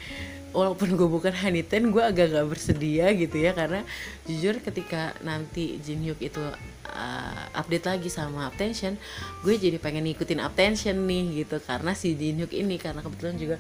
walaupun 0.53 0.97
gue 0.97 1.09
bukan 1.09 1.35
Haniten 1.35 1.93
gue 1.93 2.01
agak 2.01 2.33
gak 2.33 2.49
bersedia 2.49 3.13
gitu 3.13 3.37
ya 3.37 3.53
karena 3.53 3.85
jujur 4.25 4.59
ketika 4.65 5.13
nanti 5.21 5.77
Jin 5.85 6.01
Hyuk 6.05 6.21
itu 6.25 6.41
uh, 6.89 7.43
update 7.53 7.85
lagi 7.85 8.09
sama 8.09 8.49
Uptension 8.49 8.97
gue 9.45 9.55
jadi 9.61 9.77
pengen 9.77 10.09
ngikutin 10.09 10.41
Uptension 10.41 10.97
nih 11.05 11.45
gitu 11.45 11.61
karena 11.61 11.93
si 11.93 12.17
Jin 12.17 12.41
Hyuk 12.41 12.53
ini 12.57 12.81
karena 12.81 13.05
kebetulan 13.05 13.37
juga 13.37 13.57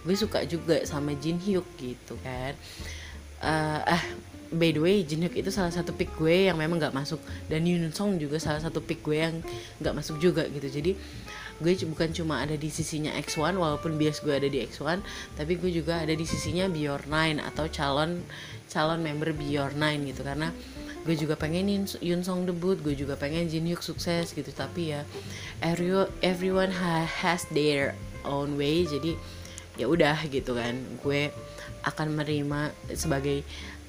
gue 0.00 0.16
suka 0.16 0.44
juga 0.48 0.80
sama 0.88 1.12
Jin 1.16 1.36
Hyuk 1.36 1.66
gitu 1.76 2.16
kan. 2.24 2.56
Uh, 3.40 3.80
ah 3.96 4.04
by 4.52 4.74
the 4.74 4.82
way 4.82 5.06
Jin 5.06 5.22
Hyuk 5.22 5.36
itu 5.38 5.50
salah 5.54 5.70
satu 5.70 5.94
pick 5.94 6.10
gue 6.18 6.50
yang 6.50 6.58
memang 6.58 6.80
gak 6.80 6.96
masuk 6.96 7.22
dan 7.46 7.62
Yoon 7.62 7.94
Song 7.94 8.18
juga 8.18 8.40
salah 8.42 8.58
satu 8.58 8.82
pick 8.82 9.04
gue 9.04 9.18
yang 9.20 9.36
gak 9.78 9.94
masuk 9.94 10.18
juga 10.18 10.48
gitu. 10.50 10.66
Jadi 10.66 10.96
gue 11.60 11.76
bukan 11.84 12.08
cuma 12.16 12.40
ada 12.40 12.56
di 12.56 12.72
sisinya 12.72 13.12
X1 13.20 13.60
walaupun 13.60 14.00
bias 14.00 14.24
gue 14.24 14.32
ada 14.32 14.48
di 14.48 14.64
X1 14.64 15.04
tapi 15.36 15.60
gue 15.60 15.68
juga 15.68 16.00
ada 16.00 16.16
di 16.16 16.24
sisinya 16.24 16.64
Bior 16.72 17.04
9 17.04 17.36
atau 17.36 17.68
calon 17.68 18.24
calon 18.70 19.02
member 19.02 19.34
Bior 19.34 19.74
9 19.74 20.08
gitu. 20.08 20.22
Karena 20.22 20.54
gue 21.02 21.14
juga 21.18 21.34
pengen 21.34 21.66
Yun 21.98 22.22
Song 22.22 22.46
debut 22.46 22.78
gue 22.78 22.94
juga 22.94 23.18
pengen 23.18 23.50
Jin 23.50 23.66
Hyuk 23.66 23.82
sukses 23.82 24.30
gitu. 24.30 24.48
Tapi 24.54 24.94
ya 24.94 25.02
every, 25.58 25.90
everyone 26.22 26.70
has 27.20 27.44
their 27.50 27.98
own 28.22 28.54
way 28.54 28.86
jadi 28.86 29.18
ya 29.76 29.90
udah 29.90 30.16
gitu 30.30 30.54
kan. 30.54 30.78
Gue 31.02 31.34
akan 31.82 32.14
menerima 32.14 32.72
sebagai 32.94 33.42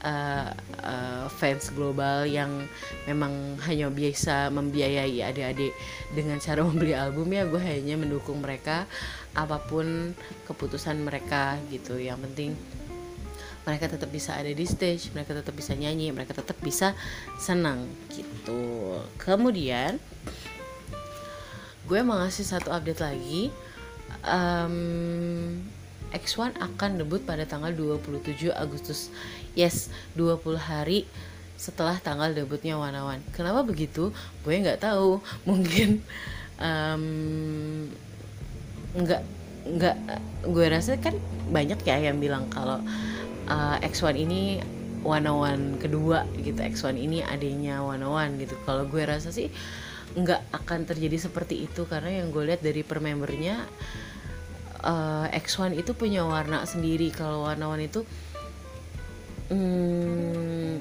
uh, 0.03 1.25
fans 1.37 1.69
global 1.73 2.25
yang 2.25 2.65
memang 3.05 3.57
hanya 3.65 3.87
biasa 3.89 4.49
membiayai 4.49 5.21
adik-adik 5.21 5.73
dengan 6.13 6.37
cara 6.41 6.61
membeli 6.67 6.93
album 6.97 7.29
ya 7.31 7.45
gue 7.45 7.61
hanya 7.61 7.95
mendukung 7.97 8.41
mereka 8.41 8.85
apa 9.37 9.61
pun 9.63 10.11
keputusan 10.49 10.99
mereka 11.01 11.55
gitu. 11.71 11.95
Yang 11.97 12.19
penting 12.27 12.51
mereka 13.61 13.93
tetap 13.93 14.09
bisa 14.09 14.33
ada 14.33 14.49
di 14.49 14.65
stage 14.65 15.13
mereka 15.13 15.37
tetap 15.37 15.53
bisa 15.53 15.77
nyanyi 15.77 16.09
mereka 16.09 16.33
tetap 16.33 16.57
bisa 16.59 16.97
senang 17.37 17.85
gitu. 18.09 18.97
Kemudian 19.21 20.01
gue 21.85 21.99
mau 22.01 22.17
ngasih 22.21 22.45
satu 22.45 22.73
update 22.73 23.01
lagi. 23.01 23.53
Um, 24.21 25.63
X1 26.11 26.59
akan 26.59 26.99
debut 26.99 27.23
pada 27.23 27.47
tanggal 27.47 27.71
27 27.71 28.51
Agustus. 28.51 29.07
Yes, 29.51 29.91
20 30.15 30.55
hari 30.55 31.03
setelah 31.59 31.99
tanggal 32.01 32.33
debutnya 32.33 32.79
Wanawan. 32.79 33.21
Kenapa 33.35 33.61
begitu? 33.61 34.09
Gue 34.41 34.57
nggak 34.57 34.81
tahu. 34.81 35.21
Mungkin 35.49 35.99
um, 36.57 37.03
nggak 38.97 39.23
nggak 39.61 39.97
gue 40.49 40.65
rasa 40.73 40.97
kan 40.97 41.13
banyak 41.53 41.85
ya 41.85 42.01
yang 42.01 42.17
bilang 42.17 42.49
kalau 42.49 42.81
uh, 43.45 43.77
X1 43.85 44.17
ini 44.17 44.63
Wanawan 45.05 45.77
kedua 45.77 46.25
gitu. 46.41 46.57
X1 46.57 46.97
ini 46.97 47.21
adanya 47.21 47.83
Wanawan 47.83 48.39
gitu. 48.39 48.57
Kalau 48.65 48.87
gue 48.87 49.03
rasa 49.03 49.29
sih 49.29 49.51
nggak 50.11 50.51
akan 50.51 50.83
terjadi 50.83 51.29
seperti 51.29 51.67
itu 51.67 51.87
karena 51.87 52.23
yang 52.23 52.35
gue 52.35 52.43
lihat 52.43 52.59
dari 52.59 52.83
per 52.83 52.99
membernya 52.99 53.63
uh, 54.83 55.27
X1 55.31 55.77
itu 55.77 55.95
punya 55.95 56.25
warna 56.25 56.65
sendiri 56.67 57.13
kalau 57.13 57.47
warna-warna 57.47 57.87
itu 57.87 58.03
hmm, 59.51 60.79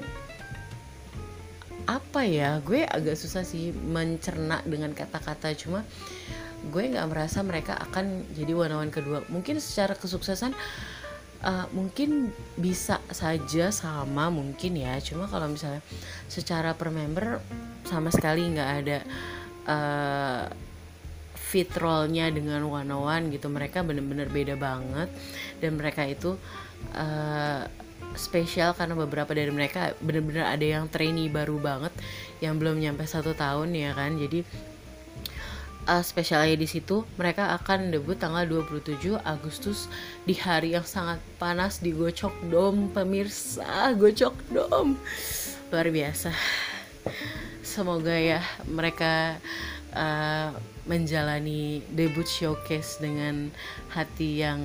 apa 1.91 2.21
ya? 2.23 2.63
Gue 2.63 2.87
agak 2.87 3.19
susah 3.19 3.43
sih 3.43 3.75
mencerna 3.75 4.63
dengan 4.63 4.95
kata-kata 4.95 5.51
cuma 5.59 5.83
gue 6.61 6.83
nggak 6.93 7.09
merasa 7.09 7.41
mereka 7.41 7.73
akan 7.73 8.31
jadi 8.31 8.53
warna-warna 8.53 8.93
kedua. 8.93 9.19
Mungkin 9.27 9.57
secara 9.59 9.97
kesuksesan 9.97 10.53
uh, 11.41 11.65
mungkin 11.73 12.29
bisa 12.55 13.01
saja 13.09 13.73
sama 13.73 14.29
mungkin 14.29 14.77
ya. 14.77 14.95
Cuma 15.01 15.25
kalau 15.27 15.49
misalnya 15.49 15.81
secara 16.29 16.77
per 16.77 16.93
member 16.93 17.41
sama 17.89 18.13
sekali 18.13 18.45
nggak 18.45 18.71
ada 18.85 18.97
uh, 19.67 20.43
fit 21.33 21.67
role-nya 21.75 22.29
dengan 22.31 22.63
one 22.69 22.93
one 22.93 23.33
gitu. 23.33 23.49
Mereka 23.49 23.81
bener-bener 23.81 24.29
beda 24.29 24.55
banget. 24.55 25.09
Dan 25.59 25.81
mereka 25.81 26.05
itu 26.05 26.37
uh, 26.93 27.65
spesial 28.15 28.75
karena 28.75 28.95
beberapa 28.95 29.31
dari 29.31 29.49
mereka 29.49 29.95
bener-bener 30.03 30.47
ada 30.47 30.65
yang 30.65 30.85
trainee 30.91 31.31
baru 31.31 31.59
banget 31.59 31.93
yang 32.43 32.57
belum 32.57 32.79
nyampe 32.79 33.07
satu 33.07 33.35
tahun 33.35 33.75
ya 33.75 33.91
kan? 33.95 34.17
Jadi 34.19 34.43
uh, 35.87 36.03
spesialnya 36.03 36.57
di 36.57 36.67
situ 36.69 37.05
mereka 37.17 37.55
akan 37.57 37.89
debut 37.89 38.17
tanggal 38.19 38.45
27 38.45 39.17
Agustus 39.21 39.89
di 40.27 40.35
hari 40.37 40.75
yang 40.77 40.85
sangat 40.85 41.21
panas 41.41 41.81
di 41.81 41.95
Gocok 41.95 42.51
Dom 42.51 42.91
pemirsa. 42.91 43.93
Gocok 43.95 44.35
Dom. 44.51 44.97
Luar 45.71 45.87
biasa. 45.87 46.31
Semoga 47.63 48.13
ya 48.13 48.43
mereka 48.67 49.39
uh, 49.95 50.51
menjalani 50.85 51.85
debut 51.93 52.27
showcase 52.27 52.99
dengan 52.99 53.53
hati 53.93 54.43
yang 54.43 54.59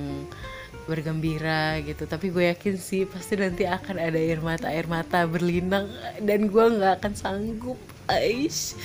bergembira 0.85 1.81
gitu. 1.81 2.05
Tapi 2.05 2.29
gue 2.29 2.53
yakin 2.53 2.75
sih 2.77 3.09
pasti 3.09 3.39
nanti 3.39 3.65
akan 3.65 3.97
ada 3.97 4.19
air 4.19 4.37
mata 4.37 4.69
air 4.69 4.85
mata 4.85 5.25
berlinang 5.25 5.89
dan 6.21 6.45
gue 6.51 6.65
nggak 6.77 7.01
akan 7.01 7.13
sanggup 7.17 7.79
Aish. 8.07 8.77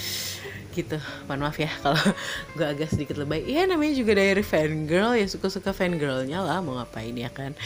Gitu. 0.73 0.97
Mohon 1.29 1.41
maaf 1.47 1.59
ya 1.61 1.71
kalau 1.85 2.01
gue 2.57 2.67
agak 2.67 2.89
sedikit 2.91 3.21
lebay. 3.21 3.45
Iya 3.45 3.69
namanya 3.69 3.95
juga 3.95 4.17
dari 4.17 4.41
fan 4.41 4.89
girl 4.89 5.13
ya 5.13 5.29
suka 5.29 5.53
suka 5.53 5.77
fan 5.77 6.01
girlnya 6.01 6.41
lah. 6.41 6.65
Mau 6.65 6.81
ngapain 6.81 7.13
ya 7.13 7.29
kan? 7.29 7.53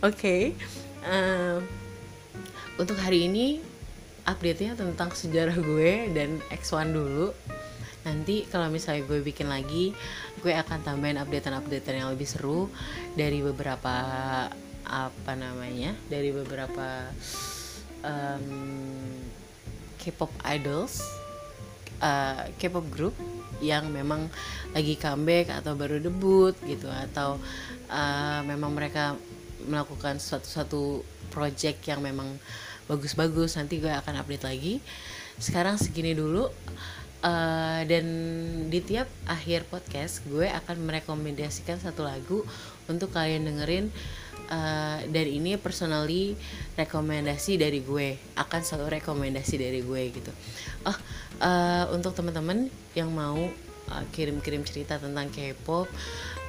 Oke. 0.00 0.16
Okay. 0.16 0.42
um, 1.04 1.60
untuk 2.80 2.96
hari 2.96 3.28
ini 3.28 3.60
update 4.24 4.60
nya 4.64 4.72
tentang 4.72 5.12
sejarah 5.12 5.56
gue 5.56 6.08
dan 6.16 6.40
X1 6.48 6.96
dulu 6.96 7.34
nanti 8.00 8.48
kalau 8.48 8.72
misalnya 8.72 9.04
gue 9.04 9.20
bikin 9.20 9.52
lagi 9.52 9.92
gue 10.40 10.52
akan 10.56 10.80
tambahin 10.80 11.20
updatean-updatean 11.20 12.00
yang 12.00 12.10
lebih 12.12 12.24
seru 12.24 12.72
dari 13.12 13.44
beberapa 13.44 13.94
apa 14.88 15.32
namanya 15.36 15.92
dari 16.08 16.32
beberapa 16.32 17.12
um, 18.00 18.46
K-pop 20.00 20.32
idols 20.48 21.04
uh, 22.00 22.48
K-pop 22.56 22.88
group 22.88 23.14
yang 23.60 23.92
memang 23.92 24.32
lagi 24.72 24.96
comeback 24.96 25.52
atau 25.52 25.76
baru 25.76 26.00
debut 26.00 26.56
gitu 26.64 26.88
atau 26.88 27.36
uh, 27.92 28.40
memang 28.48 28.72
mereka 28.72 29.14
melakukan 29.68 30.16
suatu-suatu 30.16 31.04
project 31.28 31.84
yang 31.84 32.00
memang 32.00 32.40
bagus-bagus 32.88 33.60
nanti 33.60 33.78
gue 33.78 33.92
akan 33.92 34.24
update 34.24 34.44
lagi. 34.48 34.74
Sekarang 35.36 35.76
segini 35.76 36.16
dulu 36.16 36.48
uh, 37.24 37.80
dan 37.84 38.06
di 38.68 38.80
tiap 38.84 39.08
akhir 39.28 39.68
podcast 39.68 40.24
gue 40.28 40.48
akan 40.48 40.76
merekomendasikan 40.84 41.80
satu 41.80 42.04
lagu 42.04 42.44
untuk 42.88 43.12
kalian 43.12 43.46
dengerin. 43.46 43.88
Uh, 44.50 44.98
dan 45.14 45.30
ini 45.30 45.54
personally 45.54 46.34
rekomendasi 46.74 47.54
dari 47.54 47.86
gue 47.86 48.18
akan 48.34 48.60
selalu 48.66 48.98
rekomendasi 48.98 49.54
dari 49.62 49.78
gue 49.78 50.02
gitu. 50.10 50.32
Oh 50.82 50.96
uh, 51.38 51.86
untuk 51.94 52.18
teman-teman 52.18 52.66
yang 52.98 53.14
mau 53.14 53.38
uh, 53.90 54.06
kirim-kirim 54.14 54.62
cerita 54.62 54.96
tentang 54.96 55.28
K-pop 55.28 55.90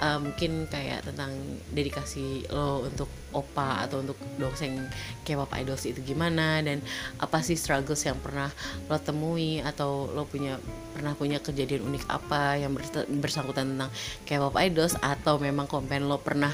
uh, 0.02 0.20
mungkin 0.20 0.66
kayak 0.68 1.06
tentang 1.06 1.32
dedikasi 1.72 2.50
lo 2.50 2.86
untuk 2.90 3.08
opa 3.32 3.86
atau 3.86 4.02
untuk 4.04 4.18
dosen 4.42 4.90
K-pop 5.24 5.48
idols 5.56 5.86
itu 5.88 6.02
gimana 6.02 6.60
dan 6.60 6.82
apa 7.22 7.40
sih 7.46 7.56
struggles 7.56 8.04
yang 8.04 8.18
pernah 8.20 8.50
lo 8.90 8.98
temui 8.98 9.62
atau 9.62 10.10
lo 10.12 10.26
punya 10.26 10.58
pernah 10.92 11.16
punya 11.16 11.40
kejadian 11.40 11.88
unik 11.88 12.04
apa 12.10 12.60
yang 12.60 12.74
bersangkutan 13.22 13.78
tentang 13.78 13.92
K-pop 14.26 14.58
idols 14.58 14.98
atau 15.00 15.38
memang 15.38 15.70
komen 15.70 16.10
lo 16.10 16.20
pernah 16.20 16.52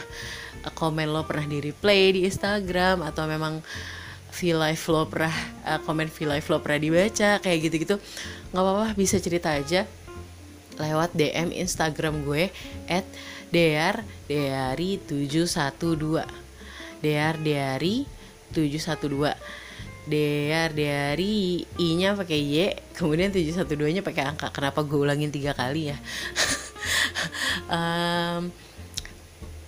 uh, 0.67 0.73
komen 0.75 1.09
lo 1.09 1.23
pernah 1.25 1.47
di 1.47 1.63
replay 1.63 2.13
di 2.13 2.27
Instagram 2.27 3.01
atau 3.01 3.25
memang 3.25 3.63
V 4.27 4.53
live 4.53 4.83
lo 4.93 5.09
pernah 5.09 5.33
komen 5.89 6.13
V 6.13 6.29
live 6.29 6.45
lo 6.45 6.61
pernah 6.61 6.77
dibaca 6.77 7.41
kayak 7.41 7.57
gitu-gitu. 7.57 7.97
Nggak 8.53 8.63
apa-apa 8.69 8.87
bisa 8.93 9.17
cerita 9.17 9.49
aja 9.49 9.89
lewat 10.77 11.13
DM 11.13 11.53
Instagram 11.53 12.23
gue 12.23 12.49
at 12.89 13.05
Dear 13.49 14.03
Deari 14.29 15.01
712 15.01 16.23
Dear 17.01 17.35
Deari 17.39 18.05
712 18.53 19.35
Dear 20.07 20.71
Deari 20.71 21.67
I 21.67 21.87
nya 21.99 22.15
pakai 22.15 22.39
Y 22.39 22.55
kemudian 22.95 23.29
712 23.35 23.99
nya 23.99 24.01
pakai 24.05 24.23
angka. 24.23 24.55
Kenapa 24.55 24.79
gue 24.87 24.99
ulangin 24.99 25.29
tiga 25.33 25.51
kali 25.51 25.91
ya? 25.91 25.97
Um, 27.67 28.47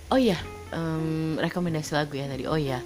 oh 0.08 0.16
iya 0.16 0.40
um, 0.72 1.36
rekomendasi 1.36 1.92
lagu 1.92 2.16
ya 2.16 2.32
tadi. 2.32 2.48
Oh 2.48 2.56
ya 2.56 2.80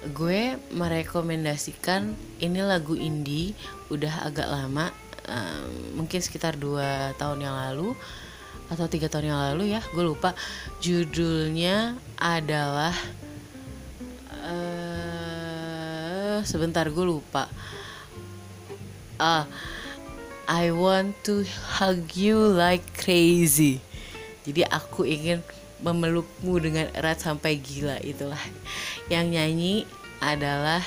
gue 0.00 0.56
merekomendasikan 0.72 2.16
ini 2.40 2.60
lagu 2.64 2.96
indie 2.96 3.52
udah 3.92 4.24
agak 4.24 4.48
lama 4.48 4.88
mungkin 5.94 6.18
sekitar 6.18 6.58
dua 6.58 7.14
tahun 7.16 7.46
yang 7.46 7.54
lalu 7.54 7.94
atau 8.70 8.86
tiga 8.86 9.10
tahun 9.10 9.34
yang 9.34 9.40
lalu 9.52 9.74
ya 9.74 9.82
gue 9.94 10.04
lupa. 10.06 10.34
Judulnya 10.78 11.98
adalah 12.18 12.94
uh, 14.46 16.38
sebentar 16.46 16.86
gue 16.86 17.06
lupa. 17.06 17.50
Uh, 19.20 19.44
I 20.50 20.74
want 20.74 21.14
to 21.26 21.46
hug 21.78 22.10
you 22.18 22.38
like 22.38 22.82
crazy. 22.98 23.78
Jadi 24.46 24.66
aku 24.66 25.06
ingin 25.06 25.44
memelukmu 25.84 26.58
dengan 26.58 26.90
erat 26.94 27.22
sampai 27.22 27.60
gila 27.60 28.02
itulah. 28.02 28.40
Yang 29.06 29.26
nyanyi 29.30 29.74
adalah 30.18 30.82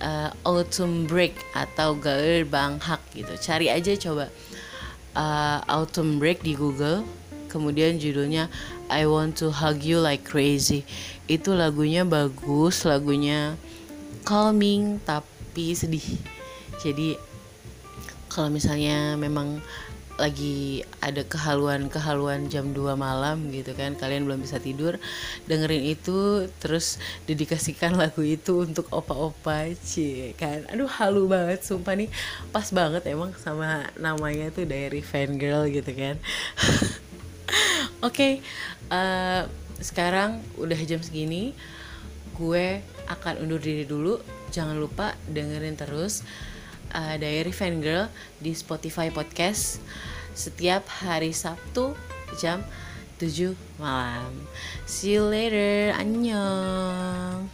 uh, 0.00 0.30
Autumn 0.44 1.08
Break 1.08 1.36
atau 1.52 1.96
Gaul 1.96 2.44
Bang 2.48 2.80
Hak 2.82 3.00
gitu. 3.12 3.32
Cari 3.40 3.72
aja 3.72 3.92
coba 3.96 4.28
uh, 5.16 5.58
Autumn 5.68 6.20
Break 6.20 6.44
di 6.44 6.56
Google. 6.56 7.04
Kemudian 7.46 7.96
judulnya 7.96 8.52
I 8.92 9.08
Want 9.08 9.40
to 9.40 9.48
Hug 9.48 9.80
You 9.80 10.02
Like 10.02 10.28
Crazy. 10.28 10.84
Itu 11.26 11.56
lagunya 11.56 12.04
bagus 12.04 12.84
lagunya 12.84 13.56
calming 14.26 15.00
tapi 15.02 15.72
sedih. 15.72 16.04
Jadi 16.82 17.16
kalau 18.28 18.52
misalnya 18.52 19.16
memang 19.16 19.64
lagi 20.16 20.80
ada 21.04 21.20
kehaluan-kehaluan 21.28 22.48
jam 22.48 22.72
2 22.72 22.96
malam 22.96 23.52
gitu 23.52 23.76
kan 23.76 23.92
kalian 24.00 24.24
belum 24.24 24.40
bisa 24.40 24.56
tidur 24.56 24.96
dengerin 25.44 25.92
itu 25.92 26.48
terus 26.56 26.96
dedikasikan 27.28 27.96
lagu 28.00 28.24
itu 28.24 28.64
untuk 28.64 28.88
opa-opa 28.88 29.68
cie 29.76 30.32
kan. 30.34 30.64
Aduh 30.72 30.88
halu 30.88 31.28
banget 31.28 31.60
sumpah 31.62 31.94
nih. 31.94 32.08
Pas 32.48 32.64
banget 32.72 33.04
emang 33.12 33.36
sama 33.36 33.92
namanya 34.00 34.48
tuh 34.48 34.64
Diary 34.64 35.04
Fan 35.04 35.36
Girl 35.36 35.68
gitu 35.68 35.92
kan. 35.92 36.16
Oke 38.04 38.12
okay, 38.12 38.32
uh, 38.88 38.96
eh, 38.96 39.42
sekarang 39.84 40.40
udah 40.56 40.80
jam 40.88 41.04
segini 41.04 41.52
gue 42.36 42.80
akan 43.08 43.44
undur 43.44 43.60
diri 43.60 43.84
dulu. 43.84 44.16
Jangan 44.48 44.80
lupa 44.80 45.12
dengerin 45.28 45.76
terus 45.76 46.24
uh, 46.92 47.14
Diary 47.16 47.54
Fangirl 47.54 48.12
di 48.38 48.52
Spotify 48.52 49.08
Podcast 49.10 49.80
setiap 50.36 50.84
hari 51.00 51.32
Sabtu 51.32 51.96
jam 52.36 52.60
7 53.16 53.56
malam. 53.80 54.44
See 54.84 55.16
you 55.16 55.24
later. 55.24 55.96
Annyeong. 55.96 57.48